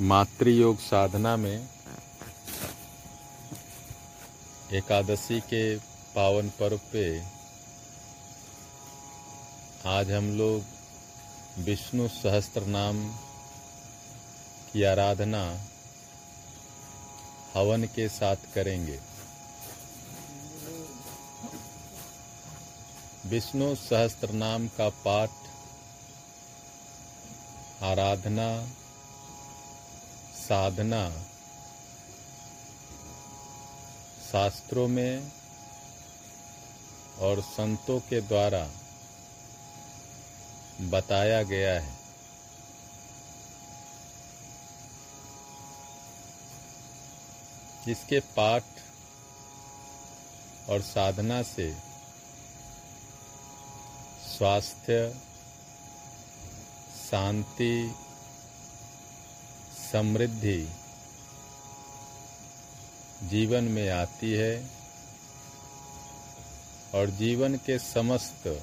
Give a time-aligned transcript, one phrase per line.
[0.00, 1.68] मातृयोग साधना में
[4.72, 5.76] एकादशी के
[6.14, 7.02] पावन पर्व पे
[9.86, 13.04] आज हम लोग विष्णु सहस्त्र नाम
[14.72, 15.42] की आराधना
[17.54, 18.98] हवन के साथ करेंगे।
[23.26, 25.30] विष्णु सहस्त्र नाम का पाठ,
[27.82, 28.50] आराधना
[30.50, 31.10] साधना।
[34.32, 35.32] शास्त्रों में
[37.18, 38.70] और संतों के द्वारा
[40.80, 41.92] बताया गया है।
[47.88, 48.64] इसके पाठ
[50.68, 51.76] और साधना से
[54.36, 55.14] स्वास्थ्य,
[57.10, 57.94] शांति
[59.92, 60.68] समृद्धि
[63.22, 64.70] जीवन में आती है
[66.94, 68.62] और जीवन के समस्त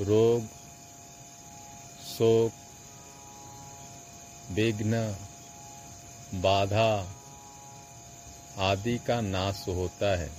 [0.00, 0.46] रोग,
[2.18, 2.52] शोक,
[4.50, 5.16] विघ्न,
[6.34, 7.12] बाधा
[8.58, 10.30] आदि का नाश होता है।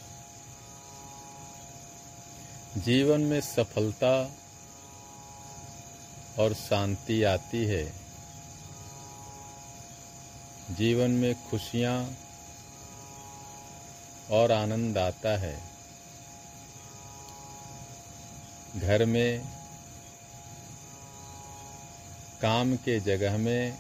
[2.77, 4.31] जीवन में सफलता
[6.39, 8.06] और शांति आती है।
[10.71, 11.95] जीवन में खुशियाँ
[14.31, 15.55] और आनंद आता है।
[18.75, 19.41] घर में,
[22.41, 23.77] काम के जगह में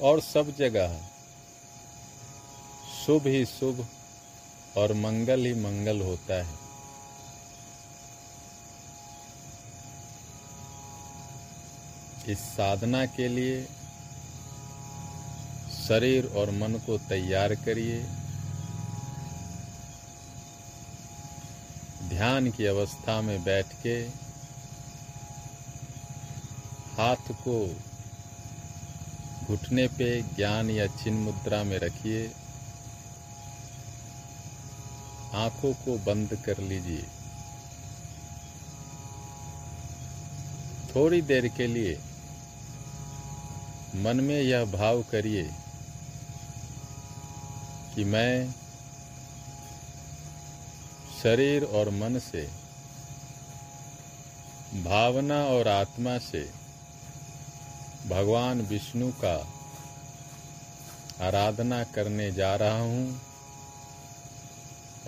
[0.00, 0.98] और सब जगह
[3.06, 3.86] शुभ ही शुभ
[4.76, 6.62] और मंगल ही मंगल होता है।
[12.28, 13.66] इस साधना के लिए
[15.88, 18.02] शरीर और मन को तैयार करिए।
[22.08, 23.96] ध्यान की अवस्था में बैठ के
[26.96, 27.76] हाथ को
[29.44, 32.30] घुटने पे ज्ञान या चिन्ह मुद्रा में रखिए।
[35.34, 37.02] आँखों को बंद कर लीजिए।
[40.94, 42.00] थोड़ी देर के लिए
[43.96, 45.50] मन में यह भाव करिए
[47.94, 48.52] कि मैं
[51.22, 52.46] शरीर और मन से,
[54.84, 56.50] भावना और आत्मा से
[58.08, 59.36] भगवान विष्णु का
[61.20, 63.20] आराधना करने जा रहा हूँ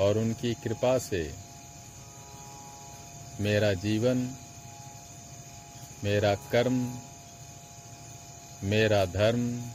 [0.00, 1.34] और उनकी कृपा से
[3.40, 4.30] मेरा जीवन,
[6.04, 6.98] मेरा कर्म,
[8.62, 9.70] मेरा धर्म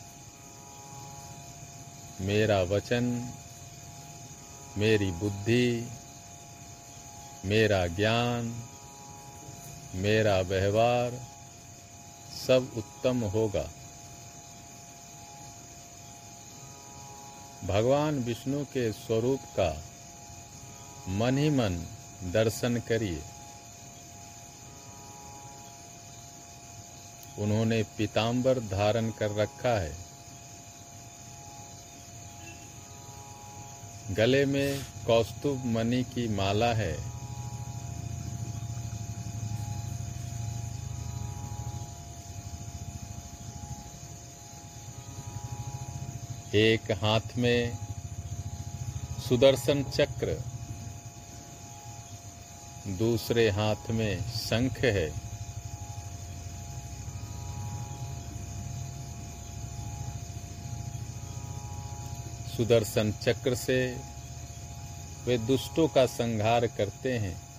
[2.22, 3.34] मेरा वचन,
[4.78, 5.92] मेरी बुद्धि,
[7.46, 8.64] मेरा ज्ञान,
[9.94, 11.12] मेरा व्यवहार
[12.48, 13.72] सब उत्तम होगा।
[17.64, 19.84] भगवान विष्णु के स्वरूप का
[21.08, 21.88] मन ही मन
[22.24, 23.24] दर्शन करिए।
[27.40, 30.11] उन्होंने पीताम्बर धारण कर रखा है।
[34.12, 36.94] गले में कौस्तुभ मणि की माला है।
[46.56, 47.78] एक हाथ में
[49.30, 50.38] सुदर्शन चक्र,
[52.98, 55.31] दूसरे हाथ में शंख है।
[62.58, 63.98] सुदर्शन चक्र से
[65.26, 67.52] वे दुष्टों का संहार करते हैं।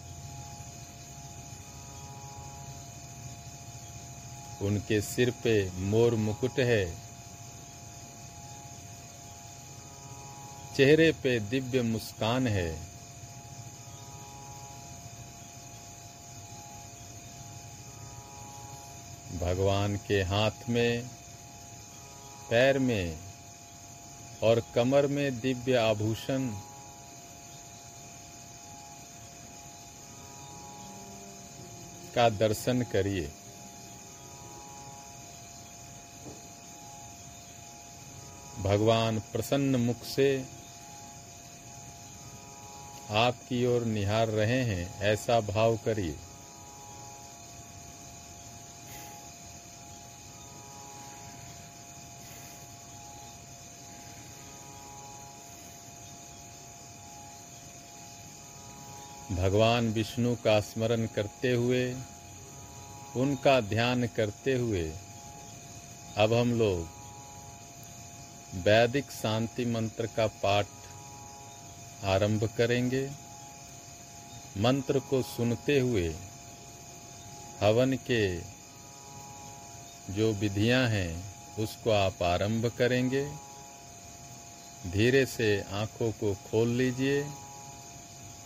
[4.63, 6.85] उनके सिर पे मोर मुकुट है।
[10.77, 12.71] चेहरे पे दिव्य मुस्कान है।
[19.41, 21.09] भगवान के हाथ में,
[22.51, 23.32] पैर में
[24.43, 26.51] और कमर में दिव्य आभूषण।
[32.15, 33.33] का दर्शन करिए।
[38.59, 40.45] भगवान प्रसन्न मुख से
[43.11, 46.32] आपकी ओर निहार रहे हैं, ऐसा भाव करिए।
[59.53, 61.95] भगवान विष्णु का स्मरण करते हुए,
[63.17, 64.93] उनका ध्यान करते हुए,
[66.17, 66.79] अब हम लोग
[68.55, 70.67] वैदिक शांति मंत्र का पाठ
[72.05, 73.11] आरंभ करेंगे।
[74.59, 76.09] मंत्र को सुनते हुए
[77.61, 78.39] हवन के
[80.13, 81.13] जो विधियाँ हैं,
[81.59, 83.25] उसको आप आरंभ करेंगे।
[84.91, 87.27] धीरे से आँखों को खोल लीजिए।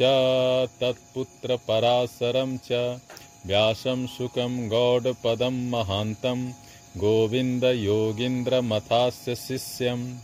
[0.81, 3.01] तत्पुत्रपराशरं च,
[3.47, 6.66] व्यासं शुकं गौडपदं महान्तं
[6.97, 10.17] गोविन्दयोगीन्द्रमथास्य शिष्यम्।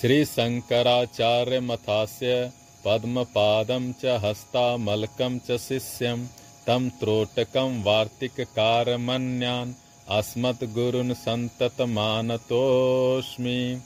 [0.00, 2.52] श्रीशङ्कराचार्यमथास्य
[2.84, 6.26] पद्मपादं च हस्तामलकं च शिष्यं
[6.66, 9.72] तं त्रोटकं वार्तिककारमन्यान्
[10.08, 13.80] अस्मद्गुरुन् सन्ततमानतोऽस्मि।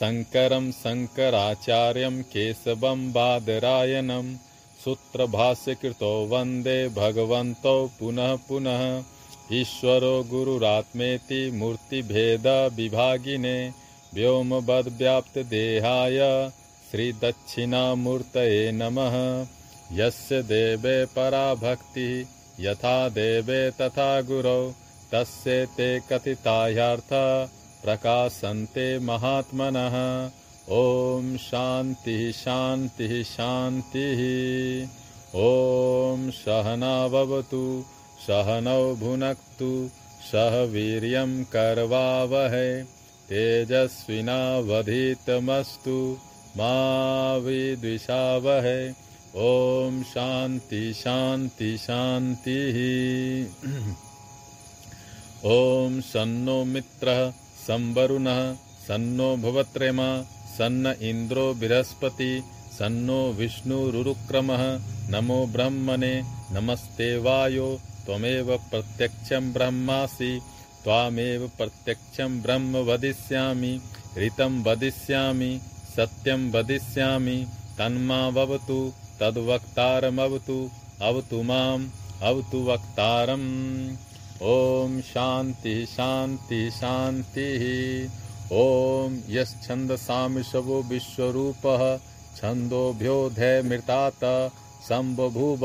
[0.00, 4.36] शङ्करं शङ्कराचार्यं केशवं बादरायणं
[4.84, 9.04] सूत्रभाष्यकृतो वंदे भगवन्तौ पुनः पुनः।
[9.52, 13.72] ईश्वरो गुरुरात्मेति मूर्तिभेदविभागिने
[14.14, 16.50] व्योमवद्व्याप्तदेहाय
[16.90, 19.46] श्रीदक्षिणामूर्तये नमः।
[19.92, 22.26] यस्य देवे परा भक्तिः
[22.60, 24.74] यथा देवे तथा गुरौ,
[25.12, 26.00] तस्य ते
[27.84, 30.30] प्रकाशन्ते महात्मनः।
[30.70, 34.88] ॐ शान्तिः शान्तिः शान्तिः।
[35.34, 37.84] ॐ सहना भवतु
[38.26, 39.90] सहनौ भुनक्तु,
[40.32, 42.84] सह वीर्यं करवावहै।
[43.28, 46.16] तेजस्विनावधीतमस्तु,
[46.56, 48.94] मा विद्विषावहै।
[49.36, 52.78] ॐ शान्ति शान्ति, शान्तिः।
[55.44, 57.32] ॐ सन्नो मित्रः
[57.66, 58.40] संवरुणः
[58.86, 60.08] सन्नो भवत्रेमा
[60.56, 62.32] सन्न इन्द्रो बृहस्पति
[62.78, 64.62] सन्नो विष्णुरुरुक्रमः
[65.14, 66.14] नमो ब्रह्मणे
[66.56, 67.68] नमस्ते वायो
[68.06, 70.32] त्वमेव प्रत्यक्षं ब्रह्मासि
[70.84, 73.72] त्वामेव प्रत्यक्षं ब्रह्म वदिष्यामि
[74.22, 75.50] ऋतं वदिष्यामि
[75.96, 77.36] सत्यं वदिष्यामि
[77.78, 78.78] तन्मा भवतु
[79.20, 80.58] तद्वक्तारमवतु
[81.08, 81.90] अवतु माम्
[82.30, 83.50] अवतु वक्तारम्
[84.42, 87.62] ॐ शान्तिः शान्तिः शान्तिः
[88.52, 91.84] ॐ यश्छन्दसामिषवो विश्वरूपः
[92.36, 94.24] छन्दोभ्योऽधैमृतात्
[94.88, 95.60] सम्बभूव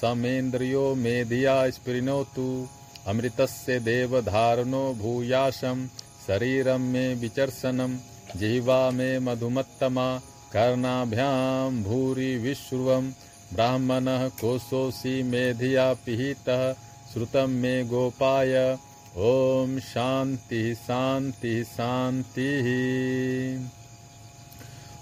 [0.00, 2.68] समेन्द्रियो मेधिया स्पृणोतु
[3.06, 5.86] अमृतस्य देवधारणो भूयाशं,
[6.26, 7.96] शरीरं मे विचर्षणं,
[8.36, 10.20] जिह्वा मे मधुमत्तमा,
[10.52, 13.10] कर्णाभ्यां भूरि विश्रुवं
[13.54, 16.74] ब्राह्मणः कोशोऽसि मेधिया पिहितः
[17.12, 18.78] श्रुतं मे गोपाय।
[19.16, 22.66] ॐ शान्तिः शान्तिः शान्तिः।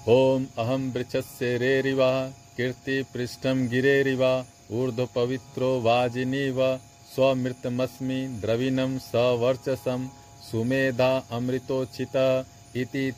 [0.09, 6.77] ॐ अहं वृक्षस्य रेरिवा कीर्तिपृष्ठं गिरेरिवा, ऊर्ध्वपवित्रो वाजिनीव,
[7.15, 10.09] स्वमृतमस्मि द्रविणं सवर्चसं,
[10.51, 12.45] सुमेधा अमृतोचित
[12.77, 13.13] इति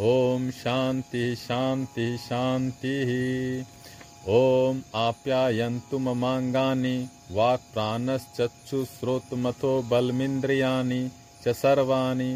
[0.00, 3.79] ॐ शान्ति शान्ति, शान्तिः।
[4.30, 11.10] ॐ आप्यायन्तु ममाङ्गानि वाक्प्राणश्चक्षुश्रोत्रमथो बलमिन्द्रियाणि
[11.44, 12.32] च सर्वाणि,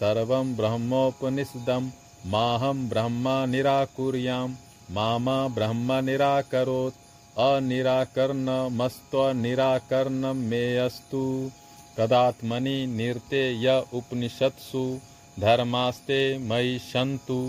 [0.00, 1.84] सर्वं ब्रह्मोपनिषदं,
[2.32, 4.48] माहं ब्रह्म निराकुर्यां,
[4.96, 6.98] मामा ब्रह्म निराकरोत्,
[7.46, 11.22] अनिराकरणमस्त्वनिराकरणं मेऽस्तु
[11.98, 14.98] तदात्मनि निर्ते य उपनिषत्सु,
[15.40, 17.40] धर्मास्ते मयि सन्तु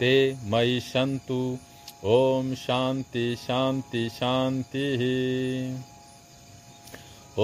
[0.00, 1.58] ते मयि सन्तु
[2.06, 5.00] ॐ शान्ति शान्ति शान्तिः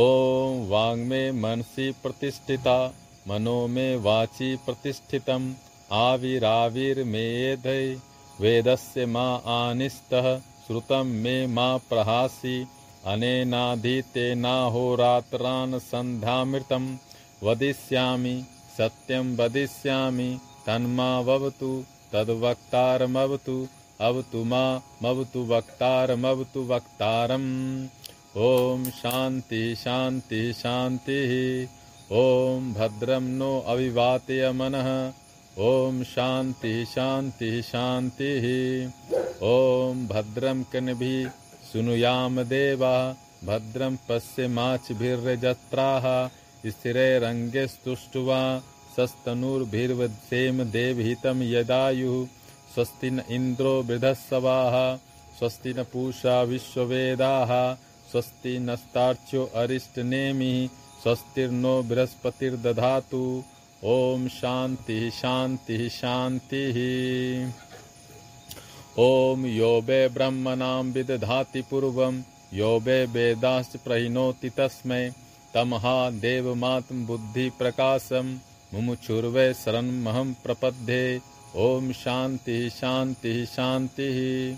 [0.00, 2.94] ॐ वाङ्मे मनसि प्रतिष्ठिता,
[3.28, 5.54] मनो मे वाचि प्रतिष्ठितम्
[5.92, 7.96] आविराविर्मेधै
[8.40, 12.66] वेदस्य मा आनिस्तः श्रुतं मे मा प्रहासि।
[13.06, 16.96] अनेनाधीतेनाहोरात्रान् सन्ध्यामृतं
[17.42, 18.44] वदिष्यामि,
[18.78, 23.68] सत्यं वदिष्यामि तन्मावतु तद्वक्तारमवतु।
[24.08, 27.50] अवतु मामवतु वक्तारमवतु वक्तारम्।
[28.44, 31.32] ॐ शान्ति शान्ति शान्तिः
[32.20, 34.88] ॐ भद्रं नो अविवातय मनः।
[35.68, 38.46] ॐ शान्ति शान्ति शान्तिः
[39.48, 41.30] ॐ भद्रं कन्भिः
[41.72, 42.96] सुनुयाम देवा।
[43.44, 46.04] भद्रं पश्यमाचभिर्यजत्राः
[46.66, 48.42] स्थिरैरङ्गैस्तुष्ट्वा
[48.96, 52.41] सस्तनूर्भिर्वसेम देवहितं यदायुः।
[52.74, 54.98] स्वस्ति न इन्द्रो वृधस्सवाः
[55.38, 57.74] स्वस्ति न पूषा विश्ववेदाः,
[58.10, 60.68] स्वस्ति नस्तार्च्यो अरिष्टनेमिः,
[61.02, 63.44] स्वस्तिर्नो बृहस्पतिर्दधातु।
[63.84, 66.74] ॐ शान्तिः शान्तिः शान्तिः
[68.98, 72.22] ॐ यो वै ब्रह्मणां विदधाति पूर्वं
[72.54, 75.12] यो वै वेदाश्च प्रहिणोति तस्मै।
[75.54, 78.38] तमहा देवमात्मबुद्धिप्रकाशं
[78.74, 81.20] मुमुक्षुर्वै शरणमहं प्रपद्ये।
[81.56, 84.54] ॐ शांति शांति शान्तिः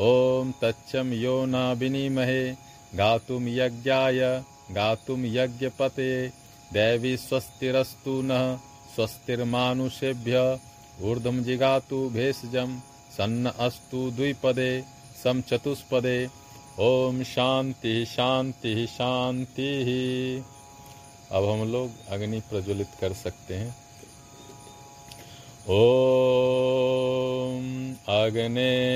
[0.00, 2.52] ॐ तच्चं यो न विनिमहे
[2.94, 6.28] गातुं यज्ञाय गातुं यज्ञपते।
[6.72, 8.56] दैवी स्वस्तिरस्तु नः,
[8.94, 10.60] स्वस्तिर्मानुषेभ्य।
[11.02, 12.80] ऊर्ध्वं जिगातु भेषजं,
[13.16, 14.84] सन्न अस्तु द्विपदे
[15.24, 16.28] सम चतुष्पदे।
[16.78, 19.68] ओम शांति शांति शांति।
[21.32, 23.87] अब हम लोग अग्नि प्रज्वलित कर सकते हैं।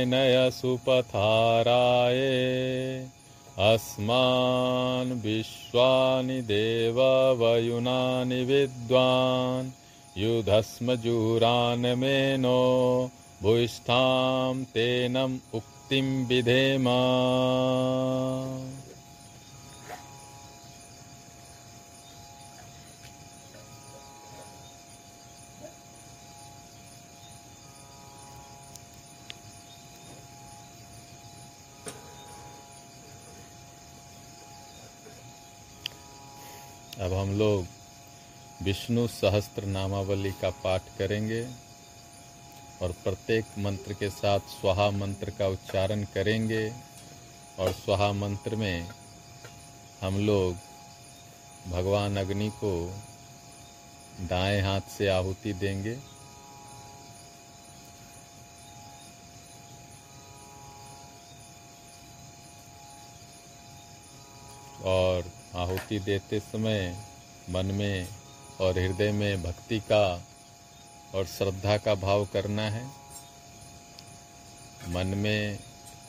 [0.04, 2.20] नय सुपथाराय
[3.58, 7.00] अस्मान् विश्वानि देव
[7.40, 9.70] वयुनानि विद्वान्
[10.18, 12.60] युधस्मजूरान् मेनो
[13.42, 16.88] भूयिष्ठां तेनम् उक्तिं विधेम
[37.00, 37.66] अब हम लोग
[38.62, 41.42] विष्णु सहस्त्र नामावली का पाठ करेंगे
[42.82, 46.72] और प्रत्येक मंत्र के साथ स्वाहा मंत्र का उच्चारण करेंगे
[47.58, 48.88] और स्वाहा मंत्र में
[50.00, 50.56] हम लोग
[51.70, 52.72] भगवान अग्नि को
[54.20, 55.98] दाएँ हाथ से आहुति देंगे।
[64.84, 66.96] और आहुति देते समय
[67.50, 68.08] मन में
[68.60, 70.04] और हृदय में भक्ति का
[71.14, 72.84] और श्रद्धा का भाव करना है।
[74.88, 75.58] मन में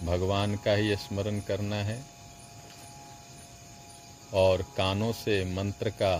[0.03, 2.01] भगवान का ही स्मरण करना है
[4.33, 6.15] और कानों से मंत्र का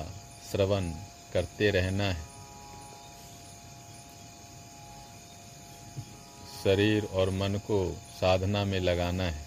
[0.52, 0.92] श्रवण
[1.34, 2.32] करते रहना है।
[6.64, 7.80] शरीर और मन को
[8.20, 9.42] साधना में लगाना है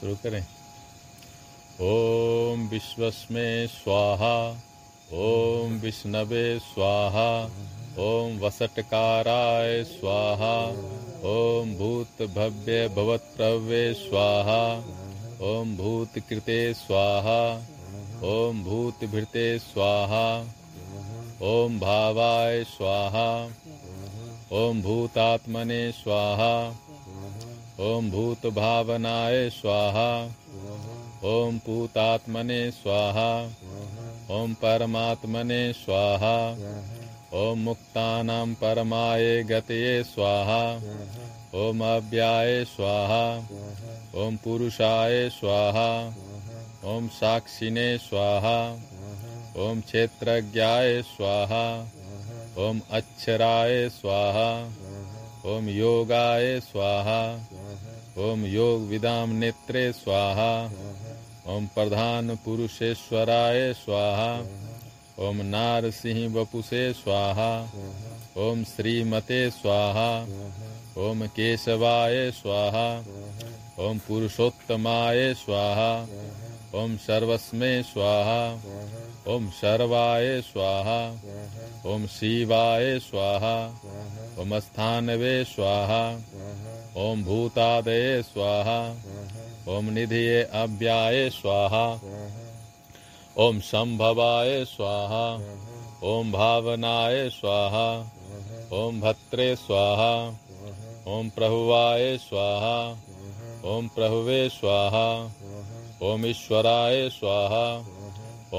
[0.00, 0.40] शुरू करें
[1.80, 2.68] ओम
[3.20, 4.50] विश्वस्मे स्वाहा।
[5.12, 7.44] ओम विष्णवे स्वाहा।
[7.98, 10.68] ॐ वसटकाराय स्वाहा।
[11.24, 14.78] ॐ भूतभव्य भवत्प्रव्ये स्वाहा।
[15.42, 17.56] ॐ भूतकृते स्वाहा।
[18.24, 20.40] ॐ भूतभृते स्वाहा।
[21.42, 23.44] ॐ भावाय स्वाहा।
[24.52, 26.68] ॐ भूतात्मने स्वाहा।
[27.80, 30.30] ॐ भूतभावनाय स्वाहा।
[31.24, 33.44] ॐ पूतात्मने स्वाहा।
[34.30, 36.36] ॐ परमात्मने स्वाहा।
[37.34, 40.62] ॐ मुक्तानां परमाय गतये स्वाहा।
[41.54, 43.36] ओम अव्याय स्वाहा।
[44.14, 46.14] ॐ पुरुषाय स्वाहा।
[46.84, 48.58] ॐ साक्षिणे स्वाहा।
[49.56, 51.64] ॐ क्षेत्रज्ञाय स्वाहा।
[52.58, 54.50] ॐ अक्षराय स्वाहा।
[55.46, 57.22] ॐ योगाय स्वाहा।
[58.18, 60.70] ॐ योगविदां नेत्रे स्वाहा।
[61.50, 64.40] ॐ प्रधानपुरुषेश्वराय स्वाहा।
[65.28, 67.68] ॐ नारसिंह वपुषे स्वाहा।
[68.36, 70.26] ॐ श्रीमते स्वाहा।
[70.98, 73.04] ओम केशवाय स्वाहा।
[73.80, 76.06] ॐ पुरुषोत्तमाय स्वाहा।
[76.74, 78.60] ॐ सर्वस्मै स्वाहा।
[79.28, 81.18] ॐ सर्वाय स्वाहा।
[81.86, 83.74] ॐ शिवाय स्वाहा।
[84.38, 86.20] ओम स्थानवे स्वाहा।
[86.96, 88.96] ॐ भूतादये स्वाहा।
[89.70, 91.84] ॐ निधिये अव्याय स्वाहा
[93.46, 95.26] ॐ सम्भवाय स्वाहा
[96.12, 97.86] ॐ भावनाय स्वाहा
[98.78, 100.12] ओम भत्रे स्वाहा
[101.14, 102.76] ओम प्रभुवाय स्वाहा
[103.74, 105.06] ॐ प्रभुवे स्वाहा
[106.10, 107.64] ओम ईश्वराय स्वाहा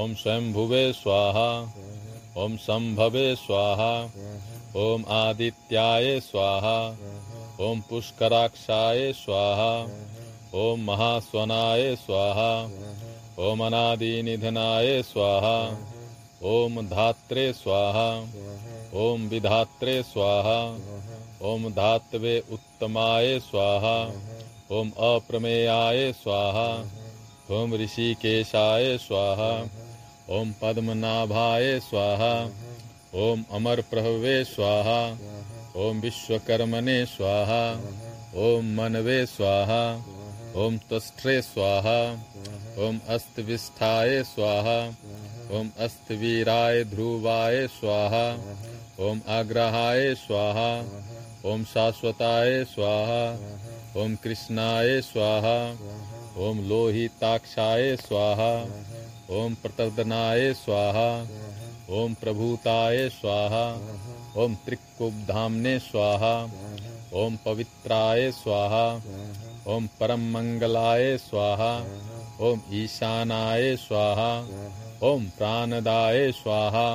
[0.03, 1.49] ॐ शम्भुवे स्वाहा
[2.45, 3.93] ॐ सम्भवे स्वाहा
[4.83, 6.77] ओम आदित्याय स्वाहा
[7.69, 9.73] ॐ पुष्कराक्षाय स्वाहा
[10.59, 12.53] ॐ महास्वनाय स्वाहा
[13.49, 15.53] ॐ अनादिनिधनाय स्वाहा
[16.53, 18.07] ॐ धात्रे स्वाहा
[19.03, 20.57] ॐ विधात्रे स्वाहा
[21.51, 23.95] ॐ धात्वे उत्तमाय स्वाहा
[24.79, 26.67] ॐ अप्रमेयाय स्वाहा
[27.61, 29.51] ॐ ऋषिकेशाय स्वाहा
[30.41, 32.33] ॐ पद्मनाभाय स्वाहा
[33.29, 35.01] ॐ अमरप्रभवे स्वाहा
[35.87, 37.65] ॐ विश्वकर्मणे स्वाहा
[38.49, 39.83] ॐ मनवे स्वाहा
[40.59, 41.99] ॐ तष्ठे स्वाहा
[42.85, 44.79] ओम अस्तविष्ठाय स्वाहा
[45.57, 48.25] ओम अस्तवीराय ध्रुवाय स्वाहा
[49.07, 50.71] ओम आग्रहाय स्वाहा
[51.51, 53.21] ओम शाश्वताय स्वाहा
[54.03, 55.55] ॐ कृष्णाय स्वाहा
[56.49, 58.51] ॐ लोहिताक्षाय स्वाहा
[59.39, 61.09] ओम प्रतर्दनाय स्वाहा
[62.01, 63.65] ओम प्रभूताय स्वाहा
[64.43, 66.35] ॐ त्रिकुब्धाम्ने स्वाहा
[67.21, 68.85] ओम पवित्राय स्वाहा
[69.69, 71.73] ॐ परम मंगलाय स्वाहा
[72.47, 74.31] ॐ ईशानाय स्वाहा
[75.09, 76.87] ॐ प्राणदाय स्वाहा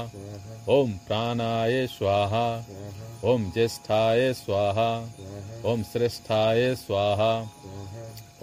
[0.74, 2.46] ओम प्राणाय स्वाहा
[3.32, 4.88] ओम ज्येष्ठाय स्वाहा
[5.72, 7.30] ॐ श्रेष्ठाय स्वाहा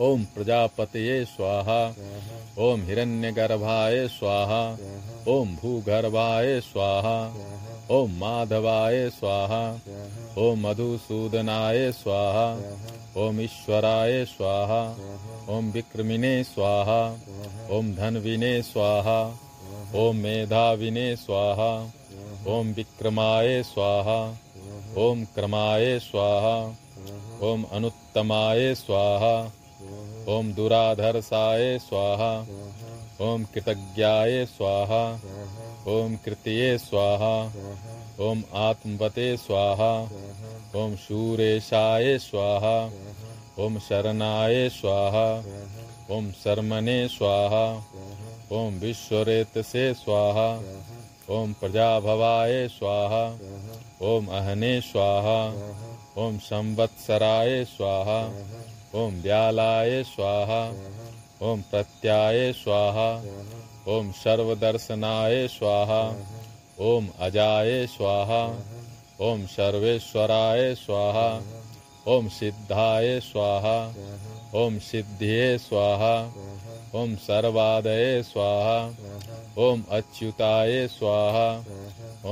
[0.07, 1.81] ॐ प्रजापतये स्वाहा
[2.67, 4.63] ओम हिरण्यगर्भाय स्वाहा
[5.33, 7.17] ॐ भूगर्भाय स्वाहा
[7.99, 9.63] ॐ माधवाय स्वाहा
[10.45, 12.47] ओम मधुसूदनाय स्वाहा
[13.17, 14.97] ॐ ईश्वराय स्वाहा।
[15.49, 17.17] ओम विक्रमिणे स्वाहा।
[17.69, 19.39] ओम धनविने स्वाहा।
[19.95, 21.91] ॐ मेधाविने स्वाहा।
[22.47, 24.37] ओम विक्रमाय स्वाहा।
[24.97, 26.77] ॐ क्रमाय स्वाहा।
[27.41, 29.51] ओम अनुत्तमाय स्वाहा।
[30.27, 32.47] ओम दुराधर्षाय स्वाहा।
[33.21, 35.19] ओम कृतज्ञाय स्वाहा।
[35.87, 37.51] ॐ कृतये स्वाहा।
[38.21, 39.93] ॐ आत्मवते स्वाहा
[40.79, 42.75] ॐ शूरेशाय स्वाहा
[43.63, 45.25] ओम शरणाय स्वाहा
[46.15, 47.63] ॐ शर्मणे स्वाहा
[48.57, 50.47] ॐ विश्वरेतसे स्वाहा
[51.37, 53.23] ॐ प्रजाभवाय स्वाहा
[54.11, 55.39] ॐ अहने स्वाहा
[56.25, 58.21] ॐ संवत्सराय स्वाहा
[59.05, 60.61] ॐ व्यालाय स्वाहा
[61.51, 63.09] ॐ प्रत्याय स्वाहा
[63.97, 66.03] ॐ सर्वदर्शनाय स्वाहा
[66.81, 68.43] ॐ अजाय स्वाहा
[69.21, 71.27] ॐ सर्वेश्वराय स्वाहा
[72.13, 73.75] ॐ सिद्धाय स्वाहा
[74.61, 76.15] ॐ सिद्धिये स्वाहा
[77.01, 78.79] ॐ सर्वादये स्वाहा
[79.67, 81.47] ॐ अच्युताय स्वाहा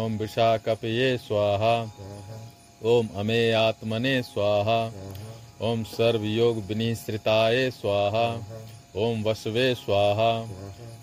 [0.04, 1.76] ॐ विशाकपये स्वाहा
[2.96, 4.82] ॐ अमेयात्मने स्वाहा
[5.72, 8.28] ॐ सर्वयोग विनिश्रिताय स्वाहा
[9.08, 10.32] ॐ वसवे स्वाहा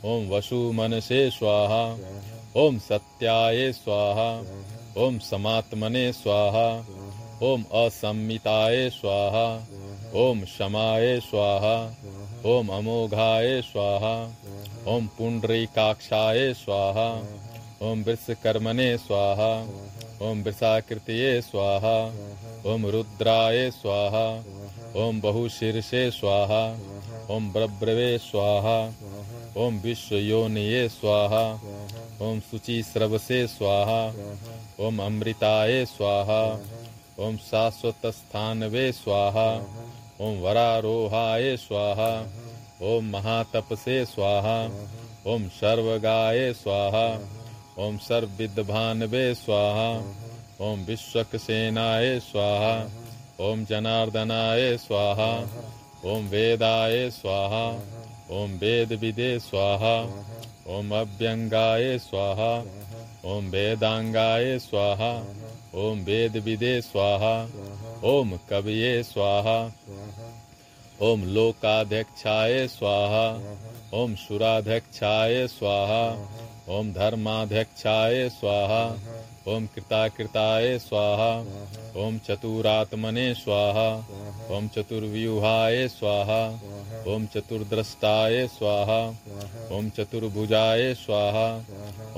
[0.05, 1.85] ॐ वसुमनसे स्वाहा
[2.59, 4.31] ॐ सत्याय स्वाहा
[5.03, 6.68] ओम समात्मने स्वाहा
[7.49, 9.44] ओम असंमिताय स्वाहा
[10.23, 11.77] ओम शमाय स्वाहा
[12.53, 14.14] ओम अमोघाय स्वाहा
[14.94, 17.09] ॐ पुण्डरीकाक्षाय स्वाहा
[17.88, 19.53] ओम वृषकर्मणे स्वाहा
[20.29, 21.97] ओम वृषाकृतये स्वाहा
[22.73, 24.27] ओम रुद्राय स्वाहा
[25.05, 26.64] ॐ बहुशीर्षे स्वाहा
[27.37, 28.79] ॐ ब्रब्रवे स्वाहा
[29.66, 31.44] ॐ विश्वयोनये स्वाहा
[32.26, 34.00] ॐ शुचिस्रवसे स्वाहा
[34.87, 36.40] ओम अमृताय स्वाहा
[37.26, 39.44] ॐ शाश्वतस्थानवे स्वाहा
[40.28, 42.11] ॐ वरारोहाय स्वाहा
[42.88, 44.57] ओम महातपसे स्वाहा
[45.35, 47.07] ॐ सर्वगाय स्वाहा
[47.87, 49.88] ॐ सर्वविद्भानवे स्वाहा
[50.70, 52.74] ॐ विश्वकसेनाय स्वाहा
[53.50, 55.31] ॐ जनार्दनाय स्वाहा
[56.16, 57.64] ॐ वेदाय स्वाहा
[58.40, 59.94] ॐ वेदविदे स्वाहा
[60.68, 62.64] ॐ अभ्यङ्गाय स्वाहा।
[63.24, 65.24] ॐ वेदाङ्गाय स्वाहा।
[65.74, 67.48] ओम वेद विदे स्वाहा।
[68.04, 69.72] ॐ कवये स्वाहा।
[71.02, 73.26] ॐ लोकाध्यक्षाय स्वाहा।
[73.94, 76.04] ॐ सुराध्यक्षाय स्वाहा।
[76.68, 78.83] ओम धर्माध्यक्षाय स्वाहा।
[79.48, 81.28] ॐ कृताकृताय स्वाहा
[82.04, 83.87] ओम चतुरात्मने स्वाहा
[84.56, 86.40] ओम चतुर्व्यूहाय स्वाहा
[87.12, 88.98] ओम चतुर्द्रष्टाय स्वाहा
[89.76, 91.46] ओम चतुर्भुजाय स्वाहा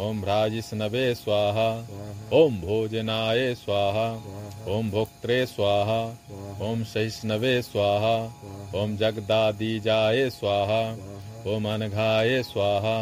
[0.07, 1.69] ओम राजिष्णवे स्वाहा
[2.39, 4.09] ॐ भोजनाय स्वाहा
[4.75, 6.01] ओम भोक्त्रे स्वाहा
[6.71, 8.17] ॐ सहिष्णवे स्वाहा
[8.81, 10.83] ओम जगदादिजाय स्वाहा
[11.53, 12.99] ओम अनघाय स्वाहा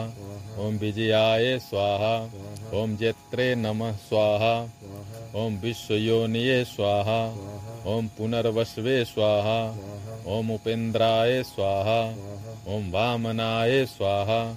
[0.64, 2.14] ओम विजयाय स्वाहा
[2.74, 4.68] ॐ जेत्रे नमः, स्वाहा।
[5.36, 7.36] ॐ विश्वयोनिये, स्वाहा।
[7.86, 9.76] ओम पुनर्वसवे, स्वाहा।
[10.26, 12.14] ओम उपेन्द्राय, स्वाहा।
[12.74, 14.56] ओम वामनाय, स्वाहा।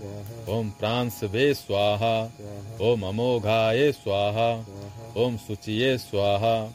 [0.50, 2.32] ओम प्रांसवे, स्वाहा।
[2.82, 4.66] ओम अमोघाय, स्वाहा।
[5.18, 6.70] ओम शुचिये, स्वाहा।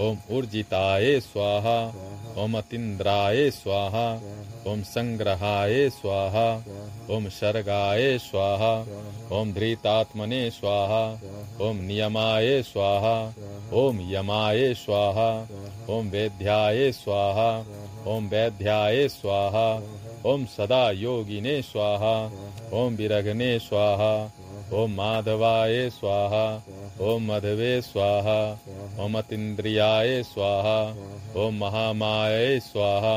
[0.00, 1.94] ओम ऊर्जिताय, स्वाहा।
[2.36, 4.20] ओम अतीन्द्राय, स्वाहा।
[4.66, 6.64] ॐ संग्रहाय स्वाहा,
[7.10, 8.86] ओम सर्गाय स्वाहा,
[9.32, 11.18] ओम धृतात्मने स्वाहा,
[11.60, 13.34] ओम नियमाय स्वाहा,
[13.72, 15.48] ओम यमाय स्वाहा,
[15.90, 17.64] ओम वेद्याय स्वाहा,
[18.06, 19.82] ओम वैध्याय स्वाहा,
[20.26, 22.30] ओम सदा योगिने स्वाहा,
[22.72, 24.32] ओम विरघने स्वाहा
[24.72, 26.44] ॐ माधवाय स्वाहा
[27.04, 28.40] ॐ मधवे स्वाहा
[29.04, 30.78] ॐ अतीन्द्रियाय स्वाहा
[31.44, 33.16] ओम महामाय स्वाहा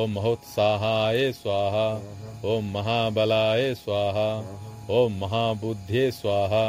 [0.00, 1.88] ओम महोत्साहाय स्वाहा
[2.52, 4.28] ओम महाबलाय स्वाहा
[4.98, 6.64] ओम महाबुद्धे स्वाहा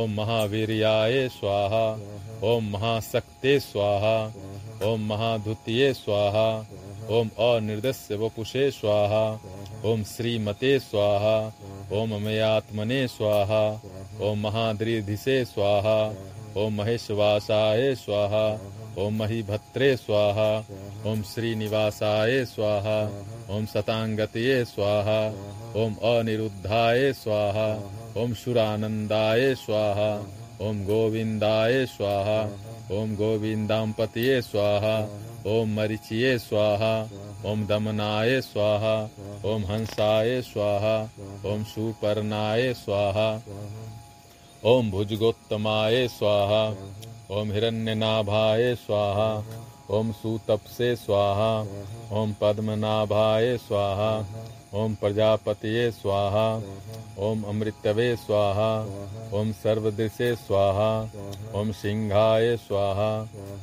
[0.00, 1.84] ओम महावीर्याय स्वाहा
[2.52, 4.16] ओम महाशक्ते स्वाहा
[4.90, 6.48] ओम महाधुतिये स्वाहा
[7.12, 9.24] ॐ अनिर्दस्य वपुषे स्वाहा
[9.90, 11.34] ओम श्रीमते स्वाहा
[11.98, 13.64] ओम मयात्मने स्वाहा
[14.28, 15.98] ओम महाद्रिधिसे स्वाहा
[16.62, 18.46] ओम महेशवासाय स्वाहा
[19.02, 20.48] ओम महीभत्रे स्वाहा
[21.10, 22.98] ओम श्रीनिवासाय स्वाहा
[23.56, 25.20] ओम शताङ्गतये स्वाहा
[25.82, 27.68] ओम अनिरुद्धाय स्वाहा
[28.22, 30.12] ओम सुरानन्दाय स्वाहा
[30.68, 32.40] ओम गोविन्दाय स्वाहा
[32.90, 34.96] ॐ गोविन्दाम्पतये स्वाहा
[35.46, 36.92] ॐ मरिचिये स्वाहा,
[37.50, 38.94] ओम दमनाय स्वाहा,
[39.44, 40.96] ओम हंसाय स्वाहा,
[41.46, 43.28] ओम सुपर्णाय स्वाहा
[44.64, 46.62] ॐ भुजगोत्तमाय स्वाहा,
[47.30, 49.30] ओम हिरण्यनाभाय स्वाहा,
[49.90, 51.52] ओम सुतपसे स्वाहा,
[52.12, 54.12] ओम पद्मनाभाय स्वाहा
[54.74, 56.62] ॐ प्रजापतये स्वाहा।
[57.18, 58.68] ओम अमृतवे स्वाहा।
[59.34, 61.10] ॐ सर्वदृशे स्वाहा।
[61.54, 63.10] ॐ सिंहाय स्वाहा।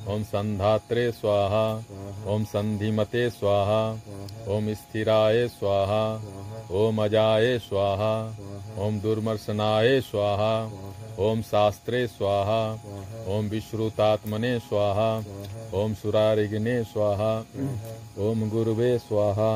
[0.08, 1.84] ओम संधात्रे स्वाहा।
[2.28, 3.82] ओम संधिमते स्वाहा।
[4.48, 6.04] ओम स्थिराय स्वाहा।
[6.72, 8.13] ओम अजाय स्वाहा।
[8.78, 10.54] ओम दुर्मर्शनाय स्वाहा।
[11.19, 12.60] ॐ शास्त्रे स्वाहा
[13.36, 15.08] ओम विश्रुतात्मने स्वाहा
[15.79, 17.32] ओम सुरारिग्ने स्वाहा
[18.27, 19.49] ओम गुरुवे स्वाहा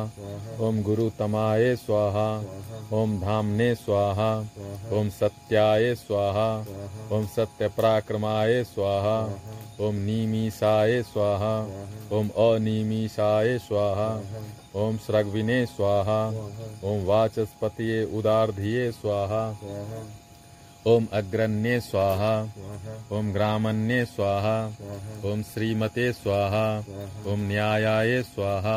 [0.67, 2.25] ॐ गुरुतमाय स्वाहा
[2.99, 4.31] ओम धामने स्वाहा
[4.99, 6.47] ॐ सत्याय स्वाहा
[7.17, 9.17] ॐ सत्यपराक्रमाय स्वाहा
[9.81, 11.53] ॐ निमीषाय स्वाहा
[12.17, 14.09] ओम अनिमीषाय स्वाहा
[14.81, 16.19] ओम स्रग्विने स्वाहा
[16.91, 19.41] ओम वाचस्पतये उदार्धिये स्वाहा
[20.87, 22.31] ॐ अग्रण्ये स्वाहा
[23.17, 24.55] ओम ग्रामण्ये स्वाहा
[25.29, 26.65] ओम श्रीमते स्वाहा
[27.31, 28.75] ओम न्यायाय स्वाहा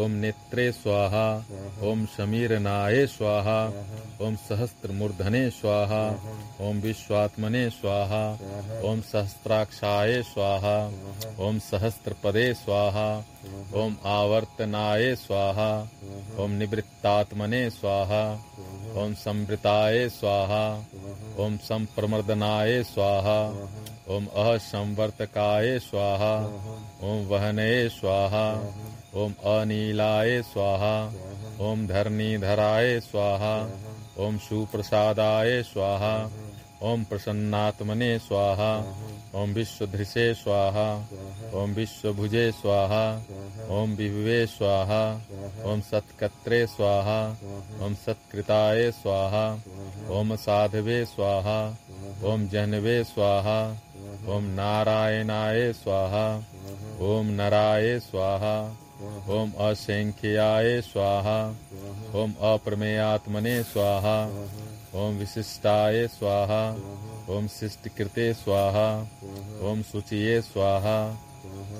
[0.00, 1.26] ओम नेत्रे स्वाहा
[1.90, 3.58] ॐ समीरनाय स्वाहा
[4.26, 6.02] ओम सहस्त्रमूर्धने स्वाहा
[6.68, 8.22] ओम विश्वात्मने स्वाहा
[8.90, 10.76] ओम सहस्राक्षाय स्वाहा
[11.46, 13.08] ओम सहस्रपदे स्वाहा
[13.82, 15.70] ओम आवर्तनाय स्वाहा
[16.42, 18.24] ओम निवृत्तात्मने स्वाहा
[18.98, 20.84] ॐ संवृताय स्वाहा।
[21.38, 23.68] ओम संप्रमर्दनाय स्वाहा।
[24.08, 26.34] ॐ असंवर्तकाय स्वाहा।
[27.02, 28.46] ओम वहने स्वाहा।
[29.14, 31.12] ओम अनीलाय स्वाहा।
[31.60, 33.70] ओम धरणीधराय स्वाहा।
[34.18, 36.30] ओम सुप्रसादाय स्वाहा।
[36.82, 38.72] ओम प्रसन्नात्मने स्वाहा
[39.40, 40.86] ओम विश्वधृषे स्वाहा
[41.60, 43.02] ओम विश्वभुजे स्वाहा
[43.78, 45.00] ओम विभुवे स्वाहा
[45.70, 47.18] ओम सत्कत्रे स्वाहा
[47.84, 49.44] ओम सत्कृताय स्वाहा
[50.18, 51.58] ओम साधवे स्वाहा
[52.32, 53.60] ओम जह्नवे स्वाहा
[54.34, 56.26] ओम नारायणाय स्वाहा
[57.08, 58.56] ओम नराय स्वाहा
[59.34, 61.40] ओम असंख्याय स्वाहा
[62.14, 64.18] ओम अप्रमेयात्मने स्वाहा
[64.96, 66.60] ओम विशिष्टाय स्वाहा
[67.34, 68.88] ओम शिष्टकृते स्वाहा
[69.68, 70.98] ओम शुचिये स्वाहा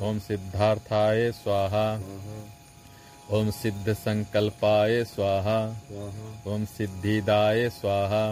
[0.09, 1.87] ओम सिद्धार्थाय स्वाहा
[3.37, 5.57] ओम सिद्ध संकल्पाय स्वाहा
[6.53, 8.23] ओम सिद्धिदाय स्वाहा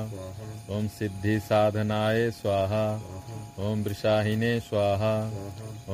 [0.77, 2.85] ओम सिद्धि साधनाय स्वाहा
[3.67, 5.13] ओम वृषाहिने स्वाहा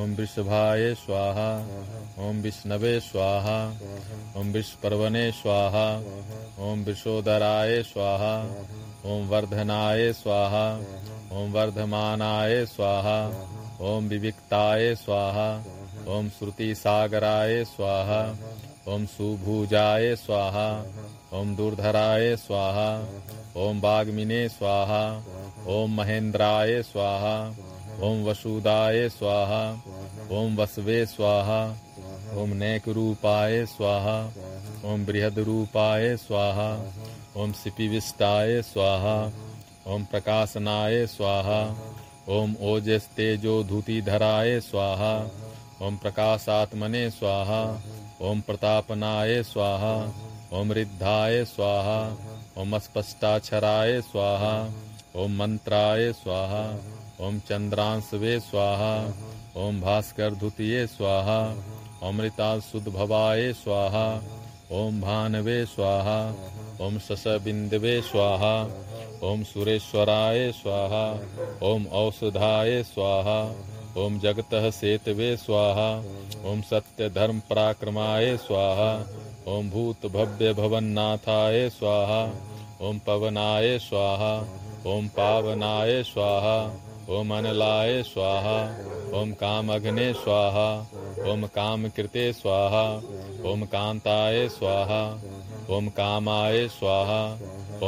[0.03, 1.49] ओम वृषभाय स्वाहा
[2.29, 3.59] ओम विष्णवे स्वाहा
[4.41, 5.87] ओम विष्पर्वणे स्वाहा
[6.69, 8.35] ओम विशोदराय स्वाहा
[9.12, 10.67] ओम वर्धनाय स्वाहा
[11.33, 13.21] ओम वर्धमानाय स्वाहा
[13.91, 15.49] ओम विविक्ताय स्वाहा
[16.09, 18.23] ओम श्रुति सागराय स्वाहा
[18.88, 20.68] ओम सुभुजाय स्वाहा
[21.38, 22.87] ओम दुर्धराय स्वाहा
[23.57, 25.03] ओम बाग्मिने स्वाहा
[25.68, 27.35] ओम महेंद्राय स्वाहा
[28.07, 29.62] ओम वसुदाय स्वाहा
[30.31, 31.61] ओम वसवे स्वाहा
[32.37, 34.16] ओम नैक रूपाय स्वाहा
[34.92, 36.68] ओम बृहद रूपाय स्वाहा
[37.37, 39.16] ओम सिपिविष्टाय स्वाहा
[39.95, 41.62] ओम प्रकाशनाय स्वाहा
[42.31, 43.62] ओम ओजस तेजो
[44.03, 45.16] धराय स्वाहा
[45.83, 47.64] ओम प्रकाशात्मने स्वाहा
[48.23, 49.95] ओम प्रतापनाय स्वाहा,
[50.53, 52.17] ओम रिद्धाय स्वाहा,
[52.59, 54.73] ओम स्पष्टाक्षराय स्वाहा,
[55.17, 56.79] ओम मंत्राय स्वाहा,
[57.21, 58.95] ओम चंद्रांशवे स्वाहा,
[59.57, 61.41] ओम भास्कर धुतिये स्वाहा
[62.03, 64.23] अमृता शुद्ध भवाय स्वाहा,
[64.73, 66.35] ओम भानवे स्वाहा,
[66.81, 68.55] ओम शश बिंदवे स्वाहा,
[69.23, 71.05] ओम सुरेश्वराय स्वाहा,
[71.63, 73.41] ओम औषधाय स्वाहा
[73.99, 75.89] ओम जगत सेतवे स्वाहा
[76.51, 78.91] ओम सत्य धर्म पराक्रमाय स्वाहा
[79.53, 82.23] ओम भूत भव्य भवन्नाथाय स्वाहा
[82.89, 84.33] ओम पवनाय स्वाहा
[84.87, 86.57] ओम पावनाय स्वाहा
[87.09, 88.57] ओम अनलाय स्वाहा
[89.21, 90.67] ओम कामघ्ने स्वाहा
[91.33, 92.85] ओम काम कृते स्वाहा
[93.51, 95.03] ओम कांताय स्वाहा
[95.77, 97.23] ओम कामाय स्वाहा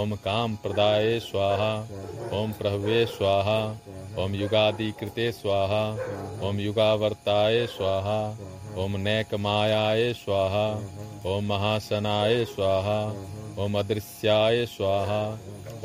[0.01, 1.73] ओम काम प्रदाय स्वाहा
[2.41, 3.59] ओम प्रभवे स्वाहा
[4.19, 5.83] ओम युगादि कृते स्वाहा
[6.49, 8.19] ओम युगावर्ताय स्वाहा
[8.83, 10.67] ओम नैक मायाय स्वाहा
[11.31, 12.99] ओम महासनाय स्वाहा
[13.65, 15.23] ओम अदृश्याय स्वाहा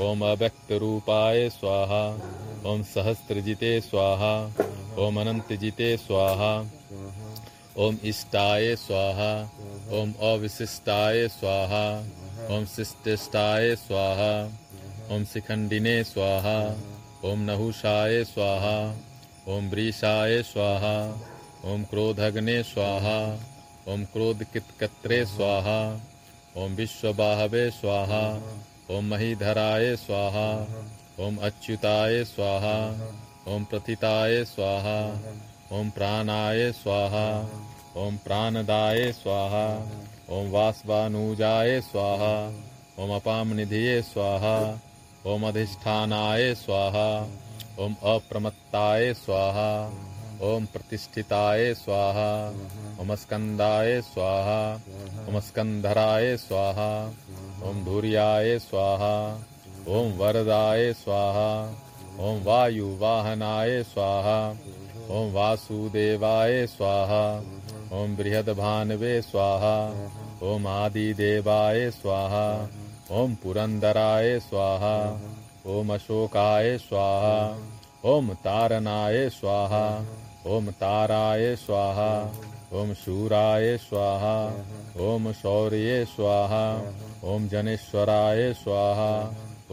[0.06, 2.04] ओम अव्यक्त रूपाय स्वाहा
[2.72, 4.34] ओम सहस्त्रजिते स्वाहा
[5.06, 6.52] ओम अनंतजिते स्वाहा
[7.86, 9.32] ओम इष्टाय स्वाहा
[10.00, 11.84] ओम अविशिष्टाय स्वाहा
[12.56, 14.32] ओम शिष्टिष्टाय स्वाहा
[15.16, 16.58] ओम शिखंडिने स्वाहा
[17.26, 18.76] ओम नहुषाय स्वाहा
[19.54, 20.94] ओम वृषाय स्वाहा
[21.72, 23.18] ओम क्रोधग्ने स्वाहा
[23.94, 25.80] ओम क्रोध कितकत्रे स्वाहा
[26.58, 28.22] ओम विश्वबाहवे स्वाहा
[28.92, 30.48] ओम महीधराय स्वाहा
[31.26, 32.78] ओम अच्युताय स्वाहा
[33.54, 34.98] ओम प्रथिताय स्वाहा
[35.80, 37.28] ओम प्राणाय स्वाहा
[37.98, 39.68] ओम प्राणदाय स्वाहा
[40.38, 42.36] ओम वासवानुजाय स्वाहा
[43.04, 44.60] ओम अपाम निधिये स्वाहा
[45.28, 47.28] ओम अधिष्ठानाय स्वाहा,
[47.80, 49.72] ओम अप्रमत्ताय स्वाहा,
[50.42, 52.54] ओम प्रतिष्ठिताय स्वाहा
[53.02, 54.74] ओम स्कंदाय स्वाहा
[55.28, 57.08] ओम स्कंधराय स्वाहा,
[57.64, 59.42] ओम धूर्याय स्वाहा,
[59.88, 61.76] ओम वरदाय स्वाहा,
[62.20, 64.40] ओम वायु वाहनाय स्वाहा,
[65.10, 67.24] ओम वासुदेवाय स्वाहा,
[67.94, 69.78] ओम बृहद्भानवे स्वाहा,
[70.44, 72.70] ओम आदिदेवाय स्वाहा
[73.12, 74.98] ओम पुरंदराय स्वाहा
[75.68, 77.38] ओम अशोकाय स्वाहा
[78.10, 79.86] ओम तारनाय स्वाहा
[80.48, 82.12] ओम ताराय स्वाहा
[82.80, 84.36] ओम शूराय स्वाहा
[85.08, 86.64] ओम शौर्य स्वाहा
[87.32, 89.12] ओम जनेश्वराय स्वाहा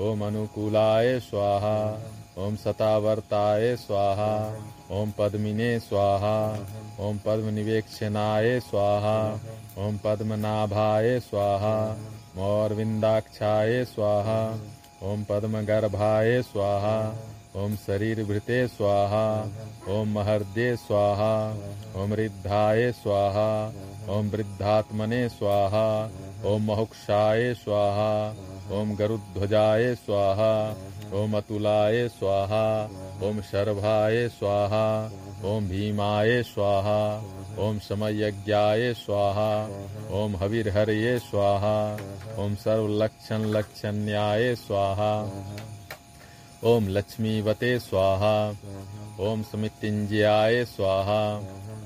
[0.06, 1.76] ओम अनुकूलाय स्वाहा
[2.38, 4.32] ओम सतावर्ताय स्वाहा
[5.00, 6.36] ओम पद्मिने स्वाहा
[7.00, 9.18] ओम पद्मनिवेक्षनाय स्वाहा
[9.78, 11.76] ओम पद्मनाभाय स्वाहा
[12.36, 14.58] मौरविंदाक्षाय स्वाहा।
[15.02, 17.14] ओम पद्मगर्भाय स्वाहा।
[17.56, 19.48] ओम शरीर भृते स्वाहा।
[19.88, 21.56] ओम महर्दे स्वाहा।
[21.96, 23.72] ओम रिद्धाय स्वाहा।
[24.08, 26.10] ओम वृद्धात्मने स्वाहा।
[26.44, 28.34] ओम महुक्षाय स्वाहा।
[28.70, 30.76] ओम गरुध्वजाय स्वाहा।
[31.14, 32.66] ओम अतुलाय स्वाहा
[33.26, 34.86] ओम शर्भाय स्वाहा
[35.44, 37.00] ओम भीमाय स्वाहा
[37.66, 39.50] ओम समयज्ञाय स्वाहा
[40.20, 41.76] ओम हविर्हरये स्वाहा
[42.44, 45.12] ओम सर्वलक्षण लक्षण्याय स्वाहा
[46.70, 48.36] ओम लक्ष्मीवते स्वाहा
[49.20, 51.22] ओम समितिंजयाय स्वाहा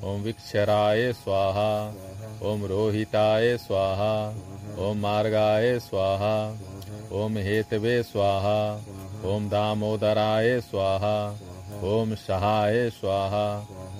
[0.04, 1.70] ओम विक्षराय स्वाहा
[2.50, 4.14] ओम रोहिताय स्वाहा
[4.86, 6.34] ओम मार्गाय स्वाहा
[7.12, 8.58] ओम हेतवे स्वाहा
[9.24, 11.16] ओम दामोदराय स्वाहा
[11.84, 13.46] ओम सहाय स्वाहा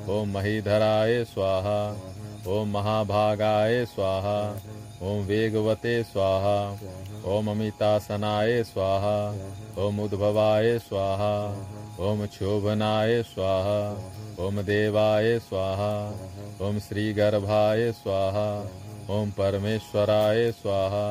[0.09, 1.81] ओम महीधराय स्वाहा
[2.49, 4.39] ओम महाभागाय स्वाहा
[5.03, 6.57] ओम वेगवते स्वाहा
[7.33, 9.17] ओम अमितासनाय स्वाहा
[9.85, 11.33] ओम उद्भवाय स्वाहा
[12.09, 13.79] ओम क्षोभनाय स्वाहा
[14.47, 15.93] ओम देवाय स्वाहा
[16.67, 18.49] ओम श्रीगर्भाय स्वाहा
[19.11, 21.07] ओम परमेश्वराय स्वाहा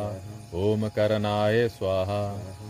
[0.59, 2.21] ओम करनाय स्वाहा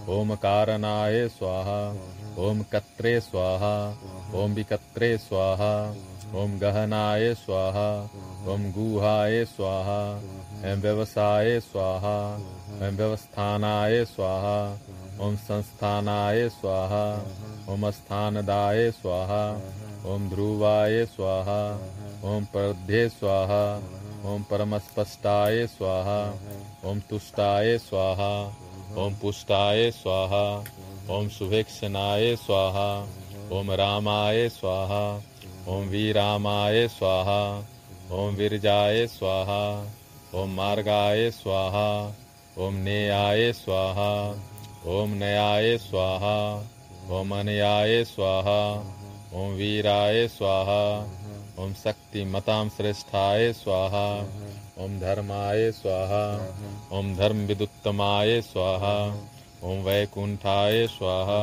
[0.10, 1.96] ओम कारणाय स्वाहा।
[2.38, 3.98] ओम कत्रे स्वाहा।
[4.34, 5.96] ओम विकत्रे स्वाहा।
[6.36, 8.10] ओम गहनाय स्वाहा।
[8.54, 10.22] ओम गुहाय स्वाहा।
[10.72, 12.36] एम व्यवसाय स्वाहा।
[12.72, 14.78] ओम व्यवस्थानाय स्वाहा।
[15.20, 17.26] ओम संस्थानाय स्वाहा।
[17.70, 19.62] ओम स्थानदाय स्वाहा।
[20.06, 21.80] ओम ध्रुवाय स्वाहा।
[22.24, 23.82] ओम प्रध्ये स्वाहा।
[24.26, 26.34] ओम परमस्पष्टाय स्वाहा।
[26.86, 28.54] ओम तुष्टाय स्वाहा।
[28.98, 30.44] ओम पुष्टाय स्वाहा
[31.16, 32.90] ओम शुभेक्षणाय स्वाहा
[33.58, 35.04] ओम रामाय स्वाहा
[35.68, 37.42] ओम वीरामाय स्वाहा
[38.12, 39.62] ओम विरजाय स्वाहा
[40.36, 41.90] ओम मार्गाय स्वाहा
[42.58, 44.12] ओम नेयाय स्वाहा
[44.88, 46.38] ओम नयाय स्वाहा
[47.12, 48.62] ओम अनयाय स्वाहा
[49.34, 50.82] ओम वीराय स्वाहा
[51.60, 54.08] ओम शक्तिमतां श्रेष्ठाय स्वाहा
[54.80, 56.26] ओम धर्माय स्वाहा
[56.98, 58.94] ओम धर्म विदुत्तमाय स्वाहा
[59.64, 61.42] ओम वैकुंठाय स्वाहा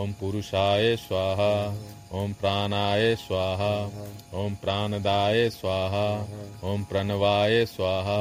[0.00, 1.52] ओम पुरुषाय स्वाहा
[2.20, 3.74] ओम प्राणाय स्वाहा
[4.42, 6.06] ओम प्राणदाय स्वाहा
[6.70, 8.18] ओम प्रणवाय स्वाहा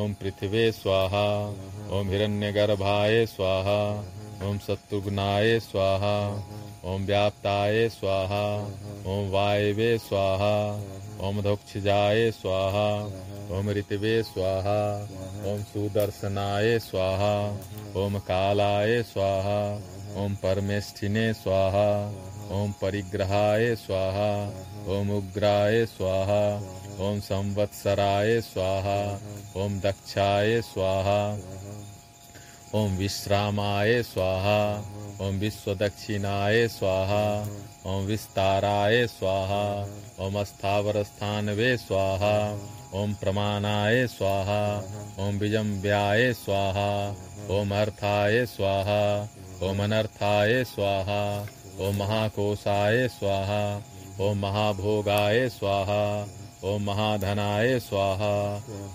[0.00, 1.26] ओम पृथ्वे स्वाहा
[1.98, 3.80] ओम हिरण्यगर्भाय स्वाहा
[4.48, 6.16] ओम शत्रुघ्नाय स्वाहा
[6.84, 8.44] ओम व्याप्ताय स्वाहा
[9.06, 10.56] ओम वायवे स्वाहा
[11.20, 13.10] ओम धोक्षजाय स्वाहा
[13.50, 15.02] ओम ऋतवे स्वाहा,
[15.46, 17.34] ओम सुदर्शनाय स्वाहा,
[17.96, 19.80] ओम कालाय स्वाहा,
[20.16, 21.88] ओम परमेष्ठिने स्वाहा,
[22.50, 24.30] ओम परिग्रहाय स्वाहा,
[24.88, 26.42] ओम उग्राय स्वाहा,
[27.00, 29.20] ओम संवत्सराय स्वाहा,
[29.56, 31.38] ओम दक्षाय स्वाहा
[32.76, 34.60] ओम विश्रामाय स्वाहा
[35.26, 37.24] ओम विश्वदक्षिणाय स्वाहा
[37.90, 39.62] ओम विस्ताराय स्वाहा
[40.24, 42.34] ओम स्थावर स्थानवे स्वाहा
[43.00, 44.60] ओम प्रमाणाय स्वाहा
[45.26, 46.90] ओम विजम्ब्याय स्वाहा
[47.56, 49.00] ओम अर्थाय स्वाहा
[49.68, 51.22] ओम अनर्थाय स्वाहा
[51.86, 53.62] ओम महाकोशाय स्वाहा
[54.26, 56.04] ओम महाभोगाय स्वाहा
[56.64, 58.34] ओम महाधनाय स्वाहा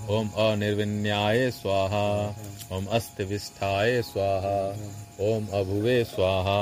[0.09, 2.07] ओम अनिर्विन्याय स्वाहा
[2.73, 4.59] ओम अस्तविष्ठाय स्वाहा
[5.27, 6.61] ओम अभुवे स्वाहा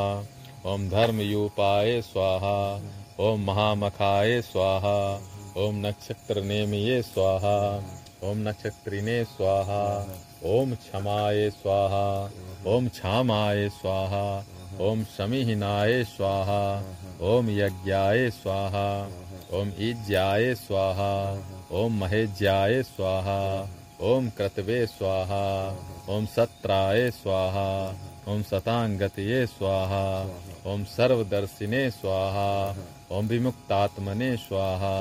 [0.71, 2.55] ओम धर्मयूपाय स्वाहा
[3.25, 4.97] ओम महामखाय स्वाहा
[5.63, 7.55] ओम नक्षत्र नेमिये स्वाहा
[8.29, 9.83] ओम नक्षत्रिने स्वाहा
[10.53, 12.07] ओम क्षमाय स्वाहा
[12.73, 14.25] ओम क्षामाय स्वाहा
[14.87, 16.61] ओम समिहिनाय स्वाहा
[17.33, 18.89] ओम यज्ञाय स्वाहा
[19.59, 21.13] ओम ईज्याय स्वाहा
[21.81, 23.39] ओम महेज्याय स्वाहा
[24.09, 25.45] ओम क्रतवे स्वाहा
[26.09, 27.69] ओम सत्राय स्वाहा
[28.31, 30.05] ओम सतांगतये स्वाहा
[30.71, 32.47] ओम सर्वदर्शिने स्वाहा
[33.17, 34.93] ओम विमुक्तात्मने स्वाहा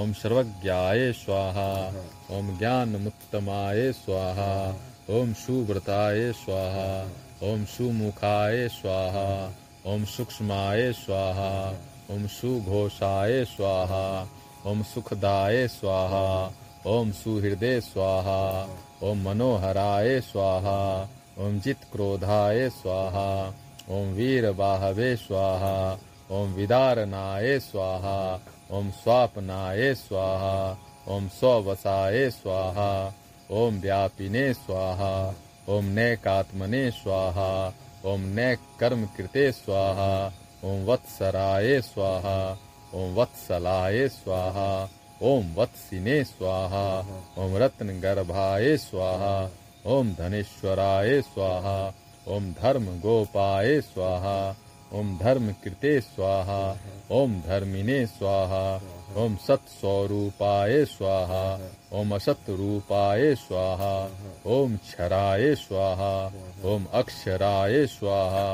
[0.00, 1.66] ओम सर्वज्ञाय स्वाहा
[2.36, 4.52] ओम ज्ञानमुत्तमाय स्वाहा
[5.16, 6.88] ओम सुव्रताय स्वाहा
[7.50, 9.26] ओम सुमुखाय स्वाहा
[9.92, 11.50] ओम सूक्ष्माय स्वाहा
[12.14, 14.06] ओम सुघोषाय स्वाहा
[14.66, 16.26] ओम सुखदाय स्वाहा
[16.86, 18.40] ओम सुहृदय स्वाहा
[19.02, 20.78] ओम मनोहराय स्वाहा
[21.44, 23.30] ओम जित क्रोधाय स्वाहा
[23.96, 25.76] ओम वीर बाहवे स्वाहा
[26.36, 28.18] ओम विदारनाय स्वाहा
[28.78, 30.54] ओम स्वापनाय स्वाहा
[31.14, 32.90] ओम स्ववसाय स्वाहा
[33.60, 35.12] ओम व्यापिने स्वाहा
[35.76, 37.50] ओम नैकात्मने स्वाहा
[38.12, 40.12] ओम नैक कर्म कृते स्वाहा
[40.64, 42.38] ओम वत्सराय स्वाहा
[42.94, 44.68] ओम वत्सलाय स्वाहा
[45.22, 46.86] ओम वत्सिने स्वाहा
[47.42, 49.36] ओम रत्न गर्भाय स्वाहा
[49.92, 51.78] ओम धनेश्वराय स्वाहा
[52.34, 54.36] ओम धर्म गोपाय स्वाहा
[54.94, 56.60] ओम धर्म कृते स्वाहा
[57.12, 58.62] ओम धर्मिने स्वाहा
[59.22, 61.44] ओम सत स्वरूपाय स्वाहा
[61.98, 63.94] ओम असत स्वाहा
[64.56, 66.14] ओम क्षराय स्वाहा
[66.72, 68.48] ओम अक्षराय स्वाहा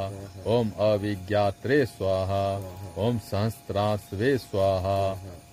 [0.56, 2.44] ओम अविज्ञात्रे स्वाहा
[3.06, 4.98] ओम सहस्त्रास्वे स्वाहा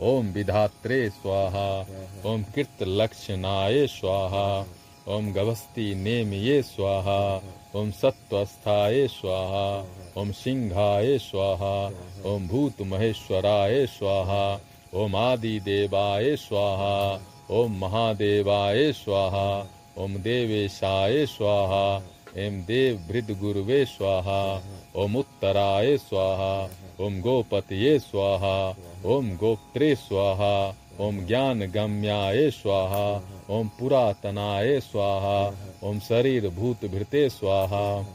[0.01, 1.85] ओम विधात्रे स्वाहा,
[2.25, 4.65] ओम कृत लक्षणाय स्वाहा,
[5.07, 7.41] ओम गभस्ति नेम ये स्वाहा,
[7.75, 9.85] ओम सत्वस्थाय स्वाहा,
[10.17, 11.91] ओम सिंहाय स्वाहा,
[12.25, 14.59] ओम भूत महेश्वराय स्वाहा,
[14.93, 17.19] ओम आदि देवाय स्वाहा,
[17.51, 22.01] ओम महादेवाय स्वाहा, ओम देवेशाय स्वाहा,
[22.37, 24.63] एम देव भृद गुरुवे स्वाहा,
[24.95, 26.69] ओम उत्तराय स्वाहा
[27.01, 28.75] ओम गोपतये स्वाहा,
[29.05, 38.05] ओम गोप्त्रे स्वाहा, ओम ज्ञान गम्याय स्वाहा, ओम पुरातनाय स्वाहा, ओम शरीर भूत भृते स्वाहा,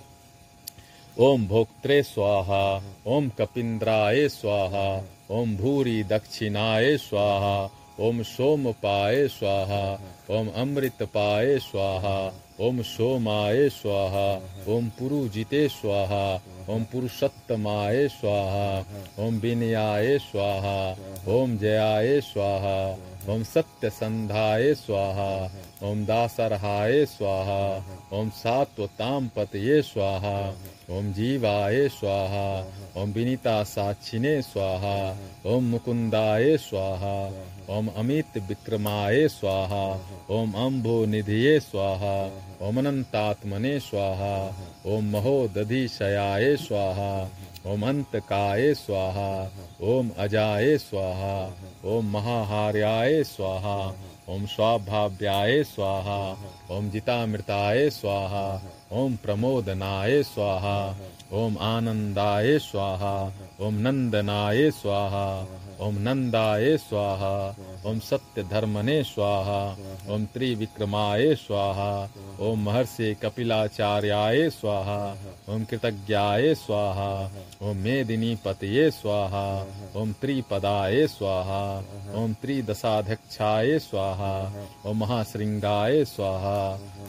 [1.18, 7.70] ओम भोक्त्रे स्वाहा, ओम कपिंद्राय स्वाहा, ओम भूरी दक्षिणाय स्वाहा
[8.00, 18.08] ओम सोम पाए स्वाहा, ओम अमृतपाय स्वाहा, ओम सोमाय स्वाहा, ओम पुरुजिते स्वाहा, ओम पुरुषोत्तमाय
[18.08, 18.84] स्वाहा,
[19.18, 20.96] ओम विनयाय स्वाहा,
[21.28, 22.98] ओम जयाय स्वाहा,
[23.32, 25.50] ओम सत्य संधाय स्वाहा,
[25.82, 30.54] ओम दासरहाय स्वाहा, ओम सात्वताम पतये स्वाहा
[30.90, 34.96] ओम जीवाय स्वाहा ओम विनीता साक्षिने स्वाहा
[35.52, 37.14] ओम मुकुंदाय स्वाहा
[37.76, 39.84] ओम अमित विक्रमाय स्वाहा
[40.36, 42.12] ओम अम्भो निधिये स्वाहा
[42.66, 44.36] ओम अनंतात्मने स्वाहा
[44.86, 47.12] ओम महोदधिशयाय स्वाहा
[47.72, 49.30] ओम अंतकाय स्वाहा
[49.92, 51.36] ओम अजाय स्वाहा
[51.94, 53.78] ओम महाहार्याय स्वाहा
[54.28, 56.20] ओम स्वाभाव्याय स्वाहा
[56.70, 58.46] ओम जितामृताय स्वाहा
[58.94, 60.76] ओम प्रमोदनाय स्वाहा
[61.32, 63.14] ओम आनंदाय स्वाहा
[63.60, 65.26] ओम नंदनाय स्वाहा।
[65.82, 67.34] ओम नंदाय स्वाहा
[67.90, 69.60] ओम सत्य धर्मने स्वाहा
[70.14, 71.88] ओम त्रिविक्रमाय स्वाहा
[72.46, 74.98] ओम महर्षि कपिलाचार्याय स्वाहा
[75.54, 77.10] ओम कृतज्ञाय स्वाहा
[77.68, 79.46] ओम मेदिनी पतये स्वाहा
[80.00, 81.62] ओम त्रिपदाय स्वाहा
[82.22, 84.34] ओम त्रिदशाध्यक्षाय स्वाहा
[84.86, 86.58] ओम महाश्रृंगाय स्वाहा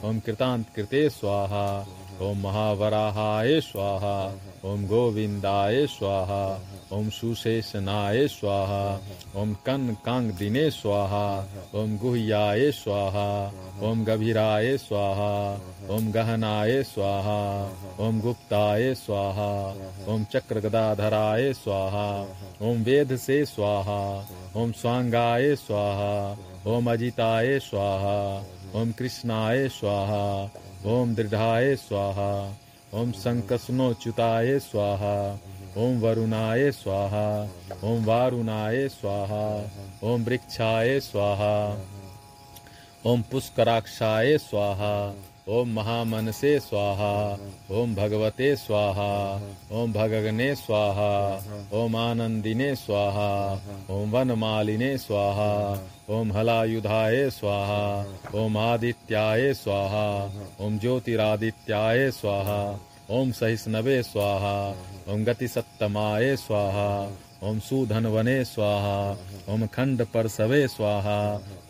[0.09, 1.67] ओम कृतांत कृते स्वाहा
[2.21, 4.17] ओम महावराहाय स्वाहा
[4.65, 6.43] ओम गोविंदाय स्वाहा
[6.93, 8.83] ओम सुशेषनाय स्वाहा
[9.41, 11.25] ओम कन कांग दिने स्वाहा
[11.75, 13.29] ओम गुह्याय स्वाहा
[13.83, 15.31] ओम गभीराय स्वाहा
[15.95, 17.39] ओम गहनाय स्वाहा
[17.99, 19.49] ओम गुप्ताय स्वाहा
[20.13, 22.07] ओम चक्र गदाधराय स्वाहा
[22.61, 24.01] ओम वेद से स्वाहा
[24.55, 26.13] ओम स्वांगाय स्वाहा
[26.67, 28.17] ओम अजिताय स्वाहा
[28.81, 30.23] ओम कृष्णाय स्वाहा
[30.93, 32.31] ओम दृढ़ाय स्वाहा
[32.93, 35.15] ओम संकसनोच्युताय स्वाहा
[35.77, 37.27] ओम वरुणाय स्वाहा
[37.83, 39.45] ओम वारुणाय स्वाहा
[40.09, 41.55] ओम वृक्षाय स्वाहा
[43.11, 44.93] ओम पुष्कराक्षाय स्वाहा
[45.55, 47.11] ओम महामनसे स्वाहा
[47.79, 49.09] ओम भगवते स्वाहा
[49.79, 51.11] ओम भगगने स्वाहा
[51.81, 53.29] ओम आनंदिने स्वाहा
[53.95, 55.51] ओम वनमालिने स्वाहा
[56.15, 57.85] ओम हलायुधाय स्वाहा
[58.41, 60.09] ओम आदित्याय स्वाहा
[60.65, 62.61] ओम ज्योतिरादित्याय स्वाहा
[63.11, 64.55] ओम सहिष्णवे स्वाहा
[65.13, 66.87] ओम गतिसत्तमाय स्वाहा
[67.47, 68.95] ओम सुधनवने स्वाहा
[69.53, 71.17] ओम खंड परसवे स्वाहा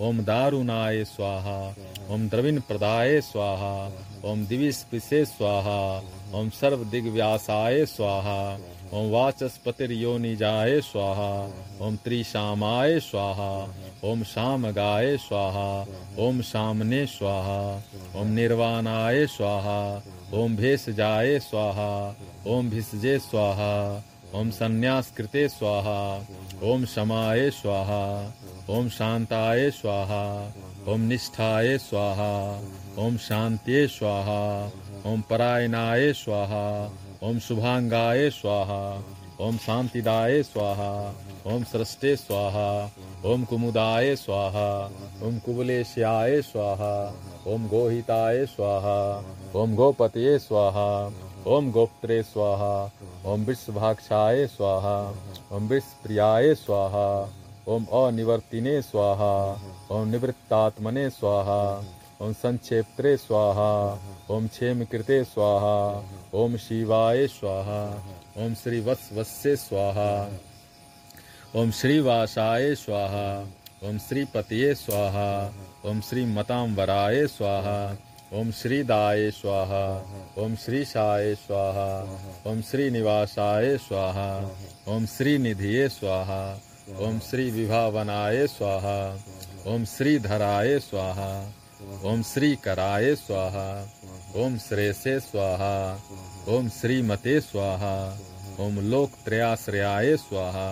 [0.08, 1.58] ओम दारुणाय स्वाहा
[2.14, 3.74] ओम द्रविण प्रदाय स्वाहा
[4.30, 5.82] ओम दिविस्पिसे स्वाहा
[6.40, 8.40] ओम सर्व दिग्व्यासाय स्वाहा
[8.94, 11.32] ओम वाचस्पतिर्योनिजाय स्वाहा
[11.86, 13.54] ओम त्रिशामाय स्वाहा
[14.10, 15.70] ओम शामगाय स्वाहा
[16.26, 17.62] ओम शामने स्वाहा
[18.20, 19.82] ओम निर्वाणाय स्वाहा
[20.34, 22.16] ओम भेष जाए स्वाहा,
[22.48, 24.04] ओम भिषजे स्वाहा,
[24.36, 26.26] ओम संन्यास कृते स्वाहा,
[26.64, 28.34] ओम शमाय स्वाहा,
[28.70, 30.52] ओम शांताय स्वाहा,
[30.88, 32.62] ओम निष्ठाय स्वाहा,
[32.98, 34.72] ओम शांत्ये स्वाहा,
[35.06, 36.92] ओम परायणाय स्वाहा,
[37.24, 39.04] ओम शुभांगाय स्वाहा।
[39.42, 40.92] ओम शांतिदाय स्वाहा
[41.54, 42.68] ओम सृष्टे स्वाहा
[43.30, 44.68] ओम कुमुदाय स्वाहा
[45.28, 46.94] ओम कुबलेश्याय स्वाहा
[47.54, 48.96] ओम गोहिताय स्वाहा
[49.62, 50.88] ओम गोपतये स्वाहा
[51.56, 52.74] ओम गोप्त्रे स्वाहा
[53.32, 54.98] ओम विश्वभाक्षाय स्वाहा
[55.56, 57.08] ओम विश्वप्रियाय स्वाहा
[57.74, 59.36] ओम अनिवर्तिने स्वाहा
[59.92, 61.62] ओम निवृत्तात्मने स्वाहा
[62.22, 63.72] ओम संक्षेप्त्रे स्वाहा
[64.36, 65.80] ओम क्षेम कृते स्वाहा
[66.34, 67.82] ओम शिवाय स्वाहा
[68.38, 70.32] ओम श्री वत्सवस्य स्वाहा
[71.56, 73.28] ओम श्री श्रीवासाय स्वाहा
[73.88, 75.54] ओम श्रीपतये स्वाहा
[75.86, 77.98] ओम श्री मतांबराय स्वाहा
[78.34, 79.84] ओम श्रीदाय स्वाहा
[80.38, 81.88] ओम श्रीशाय स्वाहा
[82.52, 84.30] ओम श्रीनिवासाय स्वाहा
[84.88, 86.60] ओम श्रीनिधिये स्वाहा
[87.00, 89.20] ओम श्री विभावनाय स्वाहा
[89.68, 91.32] ओम श्रीधराय स्वाहा
[92.04, 93.95] ओम श्रीकराय स्वाहा
[94.44, 95.76] ओम श्रेयसे स्वाहा
[96.54, 97.94] ओम श्रीमते स्वाहा
[98.64, 100.68] ओम लोकत्रयाश्रयाय स्वाहा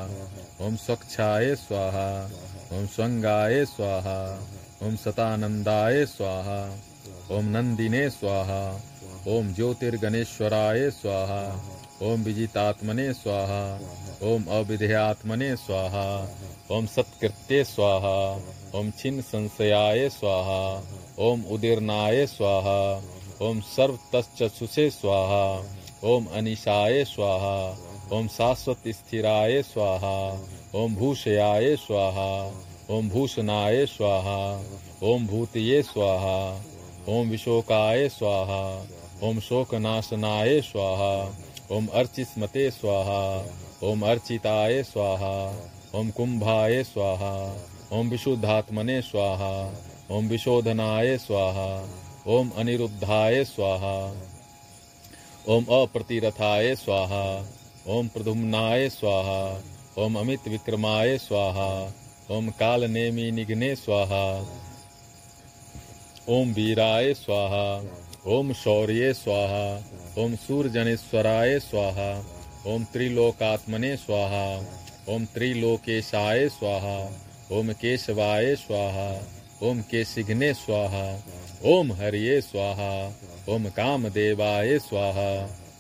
[0.66, 2.08] ओम स्वच्छाय स्वाहा
[2.78, 4.18] ओम स्वंगाय स्वाहा
[4.88, 6.60] ओम सतानंदाय स्वाहा
[7.38, 8.60] ओम नंदिने स्वाहा
[9.34, 11.42] ओम ज्योतिर्गणेश्वराय स्वाहा
[12.08, 13.64] ओम विजितात्मने स्वाहा
[14.32, 16.06] ओम अविधेयात्मने स्वाहा
[16.76, 18.16] ओम सत्कृत्ये स्वाहा
[18.80, 20.62] ओम छिन्न संशयाय स्वाहा
[21.24, 22.80] ओम उदीर्णाय स्वाहा
[23.44, 25.46] ओम सर्व तस्चक्षुषे स्वाहा
[26.10, 27.56] ओम अनिशाय स्वाहा
[28.18, 30.18] ओम शाश्वत स्थिराय स्वाहा
[30.82, 32.28] ओम भूषयाय स्वाहा
[32.96, 34.38] ओम भूषणाय स्वाहा
[35.10, 36.38] ओम भूतये स्वाहा
[37.14, 38.62] ओम विशोकाय स्वाहा
[39.28, 41.14] ओम शोकनाशनाय स्वाहा
[41.76, 43.24] ओम अर्चिस्मते स्वाहा
[43.90, 45.36] ओम अर्चिताय स्वाहा
[45.96, 47.36] ओम कुंभाय स्वाहा
[47.94, 49.54] ओम विशुद्धात्मने स्वाहा
[50.12, 51.70] ओम विशोधनाय स्वाहा
[52.28, 53.96] ओम अनिरुद्धाय स्वाहा
[55.54, 57.24] ओम अप्रतिरथाय स्वाहा
[57.88, 59.40] ओम प्रधुम्नाय स्वाहा
[60.04, 61.68] ओम अमित विक्रमाय स्वाहा
[62.32, 64.24] ओम काल नेमी निघ्ने स्वाहा
[66.30, 67.66] ओम वीराय स्वाहा
[68.36, 69.66] ओम शौर्य स्वाहा
[70.24, 72.10] ओम सूर्यजनेश्वराय स्वाहा
[72.74, 74.46] ओम त्रिलोकात्मने स्वाहा
[75.14, 76.98] ओम त्रिलोकेशाय स्वाहा
[77.58, 79.10] ओम केशवाय स्वाहा
[79.68, 81.06] ओम केशिघ्ने स्वाहा
[81.66, 82.94] ओम हरिये स्वाहा
[83.50, 85.30] ओम कामदेवाय स्वाहा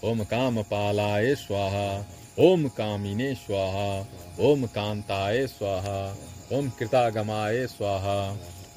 [0.10, 1.88] ओम कामपालाय स्वाहा
[2.40, 3.88] ओम कामिने स्वाहा
[4.48, 5.98] ओम कांताय स्वाहा
[6.58, 8.16] ओम कृतागमाय स्वाहा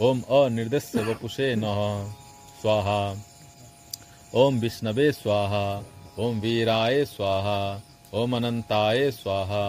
[0.00, 1.80] ओम अनिर्दस्य वपुषे नः
[2.62, 3.00] स्वाहा
[4.34, 5.64] ओम विष्णवे स्वाहा
[6.18, 7.59] ओम वीराय स्वाहा
[8.14, 9.66] ओम अनंताय स्वाहा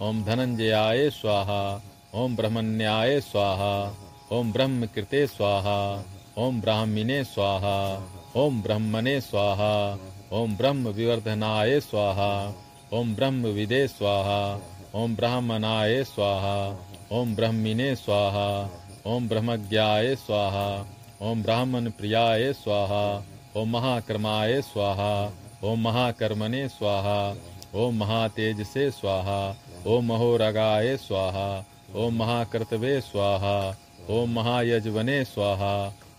[0.00, 1.62] ओम धनंजयाय स्वाहा
[2.14, 3.74] ओम ब्रह्मण्याय स्वाहा
[4.32, 5.80] ओम ब्रह्म कृते स्वाहा
[6.38, 7.78] ओम ब्राह्मिणे स्वाहा
[8.40, 9.70] ओम ब्रह्मणे स्वाहा
[10.40, 12.28] ओम ब्रह्म विवर्धनाय स्वाहा
[12.98, 14.38] ओम ब्रह्म विदे स्वाहा
[15.00, 16.54] ओम ब्राह्मणाय स्वाहा
[17.18, 18.46] ओम ब्रह्मिणे स्वाहा
[19.14, 20.68] ओम ब्रह्मज्ञाय स्वाहा
[21.28, 23.04] ओम ब्राह्मण प्रियाय स्वाहा
[23.60, 25.12] ओम महाक्रमाय स्वाहा
[25.64, 27.20] ओम महाकर्मणे स्वाहा
[27.84, 29.40] ओम महातेज से स्वाहा
[29.86, 31.48] ओम महोरगाय स्वाहा
[31.96, 33.56] ओम महाकृतवे स्वाहा
[34.10, 35.74] ओम महायजवने स्वाहा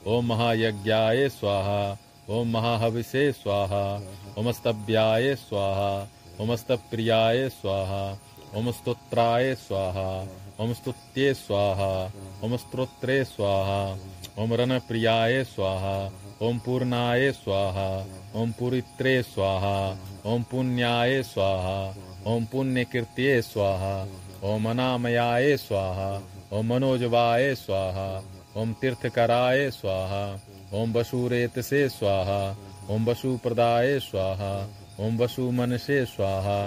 [0.10, 1.98] ओम महायज्ञाय स्वाहा,
[2.30, 4.02] ओम महाहविषे स्वाहा
[4.38, 6.08] ओम स्तव्याय स्वाहा
[6.42, 8.18] ओम स्तप्रियाय स्वाहा
[8.56, 10.28] ओम स्तोत्राय स्वाहा
[10.60, 12.12] ओम स्तुत्ये स्वाहा
[12.44, 13.98] ओम स्त्रोत्रे स्वाहा
[14.40, 18.06] ओम रणप्रियाय स्वाहा ओम पूर्णाय स्वाहा
[18.36, 21.96] ओम पुरित्रे स्वाहा ओम पुण्याय स्वाहा
[22.28, 24.08] ओम पुण्यकृत्ये स्वाहा
[24.44, 28.22] ओम अनामयाय स्वाहा ओम मनोजवाय स्वाहा
[28.58, 30.40] ओम तीर्थ तीर्थकराय स्वाहा
[30.74, 32.56] ओम वसुरेत से स्वाहा
[32.90, 34.54] ओम वसुप्रदाय स्वाहा
[35.00, 36.58] ओम वसुमनसे स्वाहा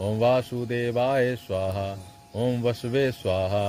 [0.00, 1.86] ओम वासुदेवाय स्वाहा
[2.36, 3.64] ओम वसुवे स्वाहा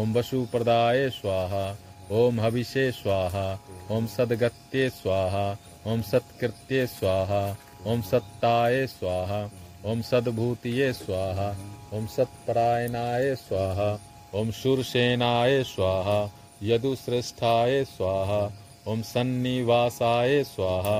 [0.00, 1.64] ओम वसुप्रदाय स्वाहा
[2.12, 3.46] ओम हविषे स्वाहा
[3.90, 5.46] ओम सदगत्ये स्वाहा
[5.86, 7.56] ओम सत्कृत्ये स्वाहा
[7.86, 9.42] ओम सत्ताय स्वाहा
[9.84, 11.50] ओम सद्भूतिये स्वाहा
[11.94, 13.92] ओम सत्परायणाय स्वाहा
[14.34, 18.40] ओम शूरसेनाय स्वाहा यदुश्रेष्ठाय स्वाहा
[18.88, 20.98] ओम सन्निवासाय स्वाहा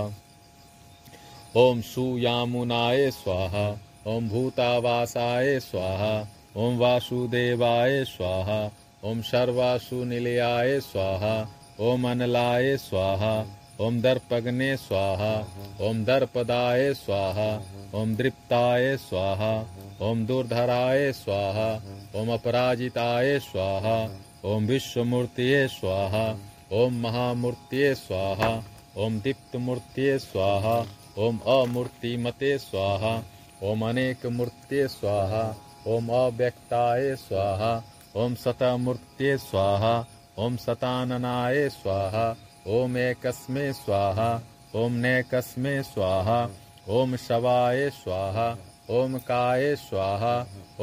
[1.56, 3.66] ओम सुयामुनाय स्वाहा
[4.06, 6.14] ओम भूतावासाय स्वाहा
[6.56, 8.58] ओम वासुदेवाय स्वाहा
[9.04, 11.34] ओम सर्वासु निलयाय स्वाहा
[11.80, 13.34] ओम अनलाय स्वाहा
[13.80, 15.32] ओम दर्पग्ने स्वाहा
[15.88, 17.48] ओम दर्पदाय स्वाहा
[18.00, 19.54] ओम दृप्ताय स्वाहा
[20.08, 21.72] ओम दुर्धराय स्वाहा
[22.20, 23.96] ओम अपराजिताय स्वाहा
[24.44, 26.24] ओम विश्वमूर्तिये स्वाहा
[26.78, 28.50] ओम महामूर्तिये स्वाहा
[29.04, 30.74] ओम दीप्तमूर्तिये स्वाहा
[31.24, 33.12] ओम अमूर्तिमते स्वाहा
[33.68, 35.42] ओम अनेक मूर्तिये स्वाहा
[35.94, 37.72] ओम अव्यक्ताय स्वाहा
[38.24, 39.94] ओम सतमूर्तिये स्वाहा
[40.44, 42.28] ओम सताननाय स्वाहा
[42.76, 44.30] ओम एकस्मे स्वाहा
[44.82, 46.38] ओम नैकस्मे स्वाहा
[46.98, 48.48] ओम शवाय स्वाहा
[48.92, 50.38] ओम काय स्वाहा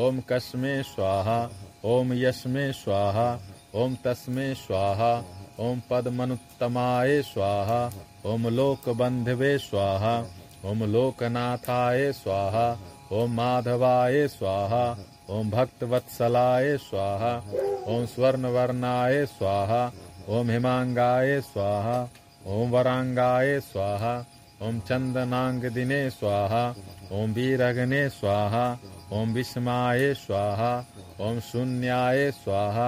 [0.05, 1.39] ओम कस्मे स्वाहा
[1.85, 3.27] ओम यस्मे स्वाहा
[3.75, 5.23] ओम तस्मे स्वाहा,
[5.59, 7.91] ओम पद्मनुत्तमाय स्वाहा,
[8.25, 10.25] ओम लोकबंधवे स्वाहा,
[10.65, 12.65] ओम लोकनाथाय स्वाहा,
[13.11, 14.97] ओम माधवाय स्वाहा,
[15.29, 17.35] ओम भक्तवत्सलाय स्वाहा,
[17.87, 19.91] ओम स्वर्णवर्णाय स्वाहा,
[20.29, 22.09] ओम हिमांगाय स्वाहा,
[22.47, 24.25] ओम वरांगाय स्वाहा
[24.63, 26.63] ओम चंदनांग दिने स्वाहा
[27.19, 28.65] ओम वीरग्ने स्वाहा
[29.19, 30.73] ओम विस्माय स्वाहा
[31.27, 32.87] ओम शून्याय स्वाहा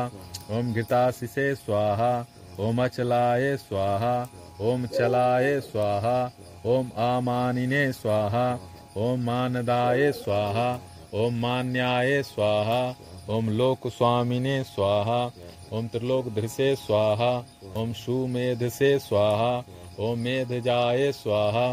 [0.57, 2.13] ओम घृताशिषे स्वाहा
[2.59, 4.15] ओम अचलाय स्वाहा
[4.61, 6.17] ओम चलाय स्वाहा
[6.73, 8.47] ओम आमानिने स्वाहा
[8.97, 10.69] ओम मानदाय स्वाहा
[11.13, 12.81] ओम मान्याय स्वाहा
[13.29, 15.21] ओम लोक स्वामिने स्वाहा
[15.77, 17.31] ओम त्रिलोक धृसे स्वाहा
[17.77, 19.53] ओम सुमेध से स्वाहा
[19.99, 21.67] ओम मेधजाय स्वाहा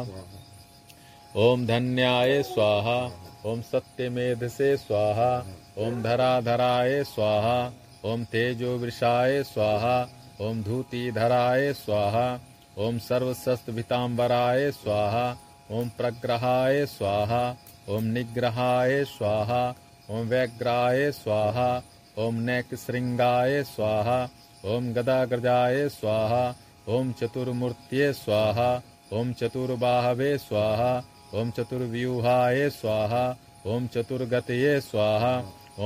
[1.37, 2.97] ओम धन्याय स्वाहा
[3.51, 5.31] ओम सत्यमेध से स्वाहा
[5.79, 7.57] ओम धराधराय स्वाहा
[8.05, 9.97] ओम तेजो वृषाय स्वाहा
[10.41, 12.29] ओम धूति धराय स्वाहा
[12.79, 15.27] ओम सर्वशस्त्रभितांबराय स्वाहा
[15.71, 17.43] ओम प्रग्रहाय स्वाहा
[17.89, 19.67] ओम निग्रहाय स्वाहा
[20.11, 21.71] ओम व्यग्राय स्वाहा
[22.19, 24.23] ओम नैक श्रृंगाय स्वाहा
[24.67, 26.55] ओम गदाग्रजाय स्वाहा
[26.89, 28.71] ओम चतुर्मूर्त्ये स्वाहा
[29.13, 30.93] ओम चतुर्बाहवे स्वाहा
[31.41, 33.25] ओम चतुर्व्यूहाय स्वाहा
[33.67, 35.33] ओम चतुर्गतये स्वाहा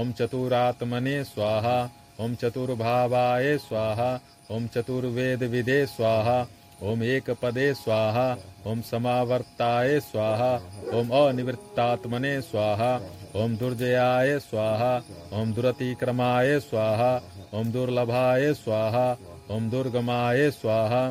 [0.01, 1.77] ओम चतुरात्मने स्वाहा
[2.21, 4.13] ओम चतुर्भावाय स्वाहा
[4.51, 6.47] ओम चतुर्वेद विदे स्वाहा
[6.83, 8.27] ओम एक पदे स्वाहा
[8.67, 10.55] ओम समावर्ताय स्वाहा
[10.99, 12.95] ओम अनिवृत्तात्मने स्वाहा
[13.43, 14.97] ओम दुर्जयाय स्वाहा
[15.41, 17.15] ओम दुरतिक्रमाय स्वाहा
[17.55, 19.07] ओम दुर्लभाय स्वाहा
[19.51, 21.03] ओम दुर्गमाय स्वाहा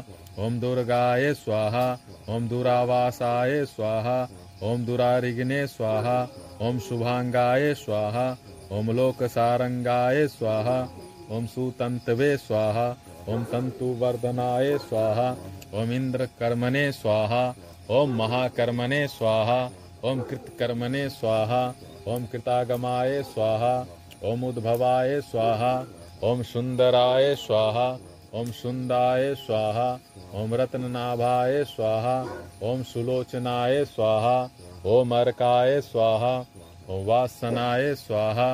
[0.44, 1.86] ओम दुर्गाय स्वाहा
[2.36, 4.16] ओम दुरावासाय स्वाहा
[4.70, 6.16] ओम दुरारिग्ने स्वाहा
[6.68, 8.26] ओम शुभांगाय स्वाहा
[8.78, 10.78] ओम लोकसारंगाय स्वाहा
[11.32, 12.90] ओम सुतंतवे स्वाहा
[13.34, 15.30] ओम तंतु वर्धनाय स्वाहा
[15.82, 17.44] ओम इंद्र कर्मणे स्वाहा
[17.98, 19.60] ओम महाकर्मणे स्वाहा
[20.10, 21.62] ओम कृतकर्मणे स्वाहा
[22.14, 23.76] ओम कृतागमाय स्वाहा
[24.32, 25.74] ओम उद्भवाय स्वाहा
[26.24, 27.88] ओम सुंदराय स्वाहा
[28.36, 30.00] ओम सुंदाय स्वाहा,
[30.34, 32.16] ओम रत्ननाभाय स्वाहा,
[32.64, 34.50] ओम सुलोचनाय स्वाहा,
[34.86, 36.34] ओम अर्काय स्वाहा,
[36.90, 38.50] ओम वासनाय स्वाहा,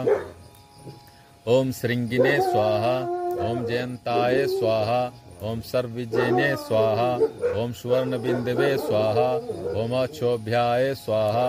[1.47, 2.97] ओम श्रृंगिने स्वाहा,
[3.49, 5.01] ओम जयंताय स्वाहा
[5.47, 7.09] ओम सर्वविजयने स्वाहा
[7.61, 9.27] ओम सुवर्ण बिंदवे स्वाहा
[9.81, 11.45] ओम अक्षोभ्याय स्वाहा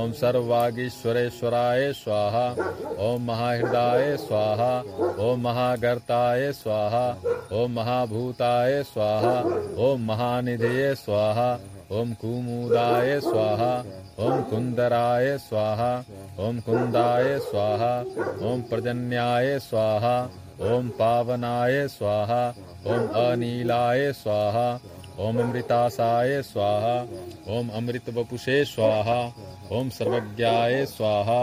[0.00, 2.46] ओम सर्ववागीश्वरेश्वराय स्वाहा
[3.06, 4.70] ओम महाहृदाय स्वाहा
[5.26, 7.06] ओम महागर्ताय स्वाहा
[7.60, 9.36] ओम महाभूताय स्वाहा
[9.86, 11.48] ओम महानिधये स्वाहा
[11.98, 13.72] ओम कुमुदाय स्वाहा
[14.24, 15.92] ओम कुंदराय स्वाहा
[16.48, 17.94] ओम कुंदाय स्वाहा
[18.50, 20.18] ओम प्रजन्याय स्वाहा
[20.60, 22.48] ओम पावनाय स्वाहा
[22.86, 24.68] ओम अनीलाय स्वाहा
[25.18, 26.96] ओम अमृतासाय स्वाहा
[27.56, 29.18] ओम अमृत वपुषे स्वाहा
[29.72, 31.40] ओम सर्वज्ञाय स्वाहा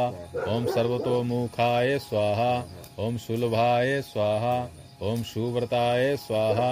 [0.56, 2.52] ओम सर्वतोमुखाय स्वाहा
[3.00, 4.58] ओम सुलभाय स्वाहा
[5.02, 6.70] ओम सुव्रताय स्वाहा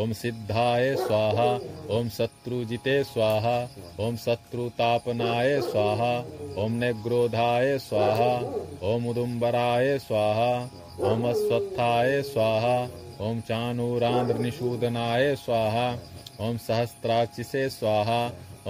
[0.00, 1.48] ओम सिद्धाय स्वाहा
[1.96, 3.56] ओम शत्रुजिते स्वाहा
[4.00, 6.14] ओम शत्रुतापनाय स्वाहा
[6.64, 8.32] ओम नेग्रोधाय स्वाहा
[8.92, 10.52] ओम उदुम्बराय स्वाहा
[11.02, 12.76] ओम अस्वत्थाय स्वाहा
[13.26, 15.86] ओम चानूरांध्र निषूदनाय स्वाहा
[16.40, 18.20] ओम सहस्त्राक्षिसे स्वाहा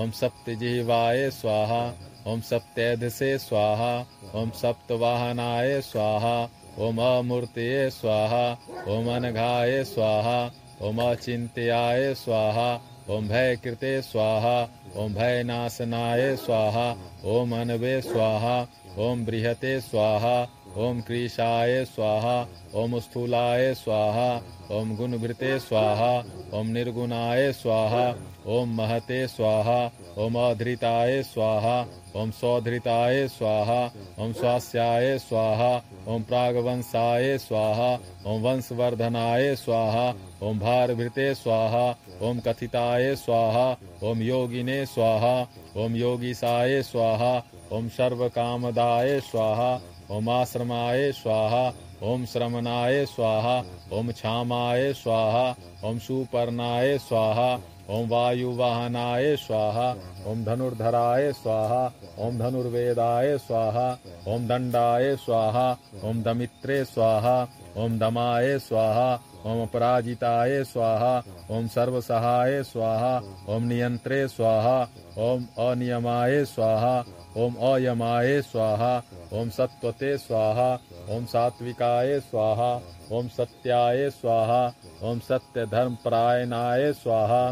[0.03, 1.83] ओम सप्तजिह्वाय स्वाहा
[2.27, 3.93] ओम सप्तैधसे स्वाहा
[4.41, 6.37] ओम सप्तवाहनाय स्वाहा
[6.79, 8.45] ओम अमूर्तये स्वाहा
[8.89, 10.39] ओम अनघाय स्वाहा
[10.83, 12.73] ओम अचिंत्याय स्वाहा
[13.11, 14.57] ओम भय कृते स्वाहा
[14.97, 16.91] ओम भय नाशनाय स्वाहा
[17.25, 18.61] ओम अनवे स्वाहा
[18.99, 20.37] ओम बृहते स्वाहा
[20.77, 22.37] ओम क्रीशाय स्वाहा
[22.75, 24.31] ओम स्थूलाय स्वाहा
[24.77, 26.13] ओम गुणभृते स्वाहा
[26.59, 28.07] ओम निर्गुणाय स्वाहा
[28.55, 29.79] ओम महते स्वाहा
[30.19, 31.77] ओम अधृताय स्वाहा
[32.17, 33.79] ओम सौधृताय स्वाहा
[34.19, 35.71] ओम स्वास्याय स्वाहा
[36.09, 37.93] ओम प्रागवंशाय स्वाहा
[38.27, 40.13] ओम वंशवर्धनाय स्वाहा
[40.43, 41.89] ओम भारभृते स्वाहा
[42.23, 43.67] ओम कथिताय स्वाहा
[44.03, 45.35] ओम योगिने स्वाहा
[45.77, 47.35] ओम योगीसाय स्वाहा
[47.73, 49.75] ओम सर्वकामदाय स्वाहा
[50.11, 59.91] ओम आश्रमाय स्वाहा, ओम श्रमणाय स्वाहा, ओम क्षामाय स्वाहा, ओम सुपर्णाय स्वाहा, ओम वायुवाहनाय स्वाहा,
[60.27, 63.99] ओम धनुर्धराय स्वाहा, ओम धनुर्वेदाय स्वाहा,
[64.29, 69.09] ओम दंडाय स्वाहा, ओम दमित्रे स्वाहा ओम दमाय स्वाहा
[69.47, 71.13] ओम अपराजिताय स्वाहा
[71.51, 73.13] ओम सर्वसहाय स्वाहा
[73.55, 74.77] ओम नियंत्रे स्वाहा
[75.19, 76.95] ओम अनियमाय स्वाहा
[77.37, 78.93] ओम अयमाय स्वाहा
[79.33, 80.69] ओम सत्वते स्वाहा
[81.15, 82.71] ओम सात्विकाय स्वाहा
[83.13, 84.63] ओम सत्याय स्वाहा
[85.03, 87.45] ओम सत्य धर्म परायणाय स्वाहा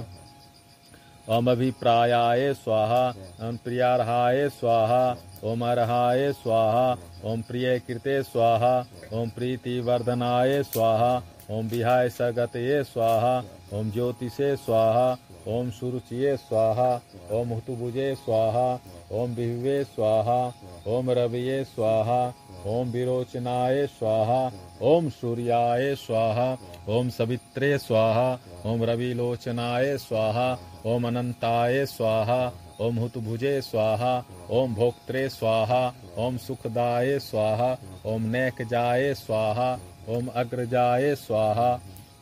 [1.29, 3.05] ओम अभिप्रायाय स्वाहा
[3.49, 5.05] ओम प्रियारहाय स्वाहा
[5.45, 6.91] ओम अर्हाय स्वाहा
[7.25, 8.75] ओम प्रिय कृते स्वाहा
[9.13, 11.15] ओम प्रीति वर्धनाय स्वाहा
[11.51, 13.37] ओम विहाय सगतये स्वाहा
[13.73, 15.11] ओम ज्योतिषे स्वाहा
[15.49, 16.91] ओम सुरुचिये स्वाहा
[17.31, 18.69] ओम हुतुभुजे स्वाहा
[19.13, 20.41] ओम विहुवे स्वाहा
[20.89, 22.23] ओम रविये स्वाहा
[22.67, 24.41] ओम विरोचनाय स्वाहा
[24.83, 26.51] ओम सूर्याय स्वाहा
[26.89, 28.33] ओम सवित्रे स्वाहा
[28.67, 30.51] ओम रविलोचनाय स्वाहा
[30.87, 32.53] ओम अनंताय स्वाहा
[32.83, 34.13] ओम हुतभुजे स्वाहा
[34.59, 35.81] ओम भोक्त्रे स्वाहा
[36.19, 37.71] ओम सुखदाय स्वाहा
[38.13, 39.69] ओम नैकजाय स्वाहा
[40.17, 41.69] ओम अग्रजाय स्वाहा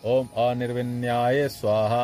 [0.07, 2.03] ओम अनिर्विन्याय स्वाहा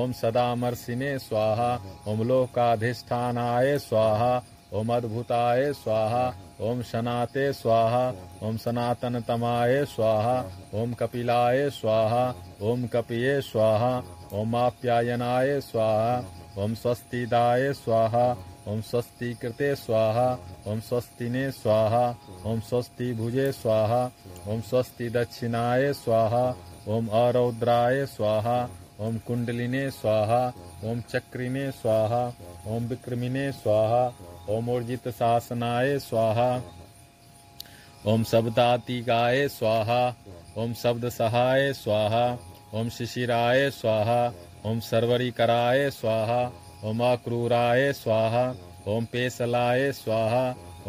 [0.00, 1.70] ओम सदामर्षिने स्वाहा
[2.08, 4.32] ओम लोकाधिष्ठानाय स्वाहा
[4.78, 6.24] ओम अद्भुताय स्वाहा
[6.68, 8.06] ओम सनाते स्वाहा
[8.42, 10.38] ओम सनातन तमाय स्वाहा
[10.82, 12.24] ओम कपिलाय स्वाहा
[12.70, 13.92] ओम कपिये स्वाहा
[14.40, 16.22] ओम आप्यायनाय स्वाहा
[16.58, 18.26] ओम स्वस्तिदाय स्वाहा
[18.68, 20.26] ओम स्वस्ति कृते स्वाहा
[20.70, 22.04] ओम स्वस्तिने स्वाहा
[22.46, 24.04] ओम स्वस्ति भुजे स्वाहा
[24.52, 26.44] ओम स्वस्ति दक्षिणाय स्वाहा
[26.94, 28.56] ओम अरौद्राय स्वाहा
[29.06, 30.40] ओम कुंडलिने स्वाहा
[30.90, 32.22] ओम चक्रिने स्वाहा
[32.74, 34.04] ओम विक्रमिने स्वाहा
[34.54, 36.50] ओम ऊर्जित शासनाय स्वाहा
[38.12, 40.02] ओम शब्दातिकाय स्वाहा
[40.58, 42.26] ओम शब्द सहाय स्वाहा
[42.74, 44.22] ओम शिशिराय स्वाहा
[44.66, 46.40] ओम सर्वरीकराय स्वाहा
[46.88, 48.44] ओम अक्रूराय स्वाहा
[48.88, 50.44] ओम पेशलाय स्वाहा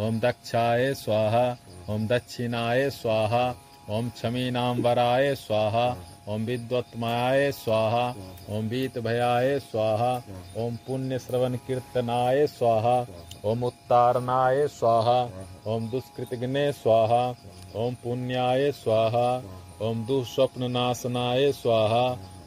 [0.06, 1.46] ओम दक्षाय स्वाहा
[1.94, 3.44] ओम दक्षिणाय स्वाहा
[3.96, 5.86] ओम क्षमीनाम्बराय स्वाहा
[6.34, 8.04] ओम विद्वत्माय स्वाहा
[8.56, 10.14] ओम वीत भयाय स्वाहा
[10.64, 12.96] ओम पुण्य श्रवण कीर्तनाय स्वाहा
[13.50, 15.18] ओम उत्तारणाय स्वाहा
[15.74, 17.24] ओम दुष्कृतग्ने स्वाहा
[17.84, 19.28] ओम पुण्याय स्वाहा
[19.82, 22.06] ओम दुःस्वप्न नाशनाय स्वाहा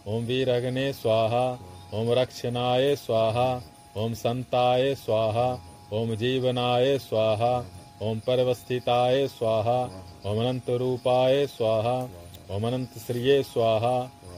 [0.08, 1.46] ओम वीरग्ने स्वाहा
[1.94, 3.48] ओम रक्षणाय स्वाहा
[4.02, 5.46] ओम संताय स्वाहा
[5.92, 7.50] ओम जीवनाय स्वाहा
[8.02, 9.76] ओम परवस्थिताय स्वाहा
[10.26, 11.96] ओम अनंत रूपाय स्वाहा
[12.56, 13.92] ओम अनंत श्रिये स्वाहा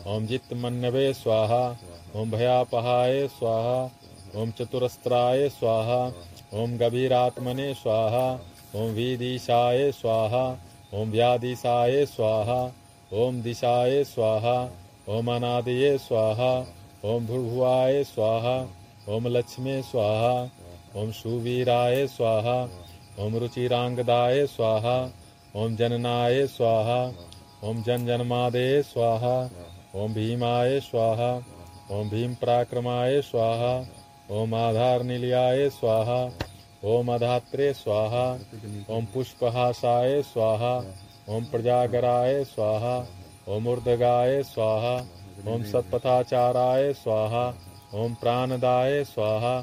[0.06, 1.62] ओम जित मन्नवे स्वाहा
[2.16, 3.78] ओम भयापहाय स्वाहा
[4.40, 6.02] ओम चतुरस्त्राय स्वाहा
[6.60, 8.26] ओम गभीरात्मने स्वाहा
[8.76, 10.44] ओम विदिशाय स्वाहा
[10.94, 12.62] ओम व्यादिशाय स्वाहा
[13.12, 14.56] ओम दिशाय स्वाहा
[15.10, 16.50] ओम अनादये स्वाहा
[17.10, 18.54] ओम भुर्भुआय स्वाहा
[19.14, 20.32] ओम लक्ष्मी स्वाहा
[21.00, 22.54] ओम सुवीराय स्वाहा
[23.24, 24.94] ओम रुचिरांगदाय स्वाहा
[25.56, 27.00] ओम जननाय स्वाहा
[27.68, 29.34] ओम जन जन्मादे स्वाहा
[29.94, 31.32] ओम भीमाय स्वाहा
[31.90, 33.72] ओम भीम पराक्रमाय स्वाहा
[34.40, 36.20] ओम आधार निलयाय स्वाहा
[36.90, 38.26] ओम अधात्रे स्वाहा
[38.96, 40.76] ओम पुष्पहासाय स्वाहा
[41.28, 42.98] ओम प्रजागराय स्वाहा
[43.50, 44.94] ओम ऊर्धगाय स्वाहा
[45.52, 47.44] ओम सत्पथाचाराय स्वाहा
[47.94, 49.54] ओम प्राणदाय स्वाहा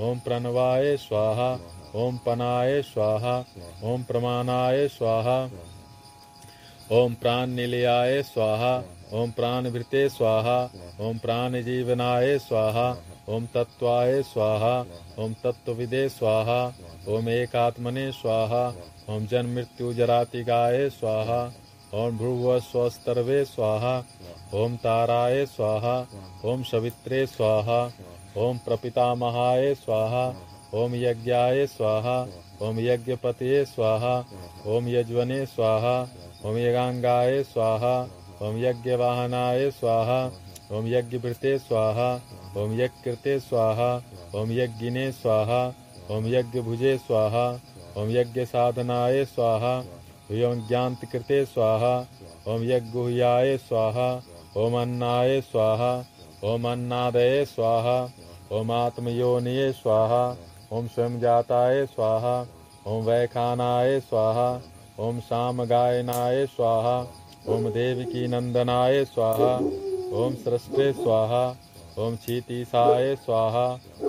[0.00, 1.50] ओम प्रणवाय स्वाहा
[1.94, 3.34] ओम पनाय स्वाहा
[3.90, 5.36] ओम प्रमाणाय स्वाहा
[6.92, 8.72] ओम प्राण निलयाय स्वाहा
[9.12, 10.56] ओम प्राण भृते स्वाहा
[11.00, 12.88] ओम प्राण जीवनाय स्वाहा
[13.28, 14.74] ओम तत्वाय स्वाहा
[15.18, 16.58] ओम तत्विदे स्वाहा
[17.08, 18.64] ओम एकात्मने स्वाहा
[19.08, 21.40] ओम जन मृत्यु जरातिगाय स्वाहा
[21.96, 23.92] ओम भ्रुव स्वस्तर्वे स्वाहा
[24.54, 25.94] ओम ताराय स्वाहा
[26.44, 27.78] ओम सवित्रे स्वाहा
[28.36, 30.24] ओम प्रपितामहाय स्वाहा
[30.74, 32.16] ओम यज्ञाय स्वाहा
[32.62, 34.14] ओम यज्ञपतये स्वाहा
[34.74, 35.96] ओम यज्वने स्वाहा
[36.44, 37.96] ओम यगांगाय स्वाहा
[38.42, 40.20] ओम यज्ञवाहनाय स्वाहा
[40.76, 42.12] ओम यज्ञवृते स्वाहा
[42.56, 43.90] ओम यज्ञकृते स्वाहा
[44.34, 45.66] ओम यज्ञिने स्वाहा
[46.10, 47.46] ओम यज्ञभुजे स्वाहा
[47.96, 49.76] ओम यज्ञ साधनाय स्वाहा
[50.30, 51.94] ओम ज्ञातकृते स्वाहा
[52.52, 54.06] ओम यज्ञुह्याय स्वाहा
[54.56, 55.90] ओम अन्नाय स्वाहा
[56.44, 57.96] ओम अन्नादय स्वाहा
[58.52, 60.22] ओम आत्मयोनिये स्वाहा
[60.72, 62.34] ओम स्वयं जाताय स्वाहा
[62.86, 64.48] ओम वैखानाय स्वाहा
[64.98, 66.96] ओम शाम गायनाय स्वाहा
[67.48, 69.54] ओम देवकी नंदनाय स्वाहा
[70.22, 71.44] ओम सृष्टे स्वाहा
[71.98, 73.66] ओम क्षितिशाय स्वाहा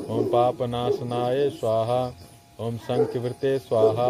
[0.08, 2.02] ओम पापनाशनाय स्वाहा
[2.60, 4.08] ओम शंखवृते स्वाहा,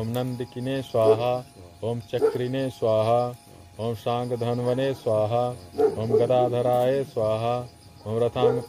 [0.00, 1.44] ओम नंदकिने स्वाहा,
[1.84, 3.34] ओम चक्रिने स्वाहा,
[3.80, 7.68] ओम सांगधनवने स्वाहा, ओम गदाधराय स्वाहा,
[8.06, 8.62] ओम रथांग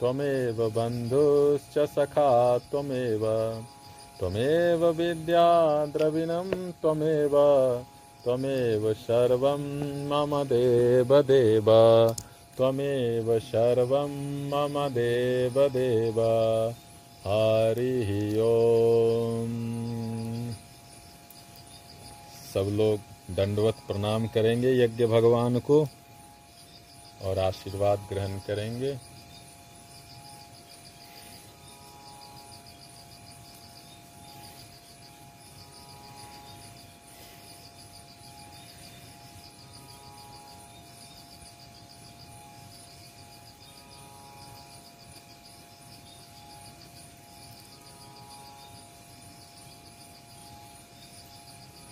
[0.00, 3.64] त्वमेव बन्धुश्च सखा त्वमेव।
[4.20, 7.30] त्वमेव विद्या द्रविणं त्वमेव
[8.24, 9.60] त्वमेव सर्वं
[10.08, 11.64] मम देवदेव।
[12.56, 14.10] त्वमेव सर्वं
[14.48, 16.20] मम देवदेव।
[17.26, 19.54] हरिः ओम।
[22.54, 22.98] सब लोग
[23.34, 25.88] दंडवत प्रणाम करेंगे यज्ञ भगवान को
[27.22, 29.13] और आशीर्वाद ग्रहण करेंगे।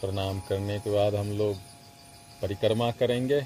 [0.02, 1.56] प्रणाम करने के बाद हम लोग
[2.42, 3.40] परिक्रमा करेंगे।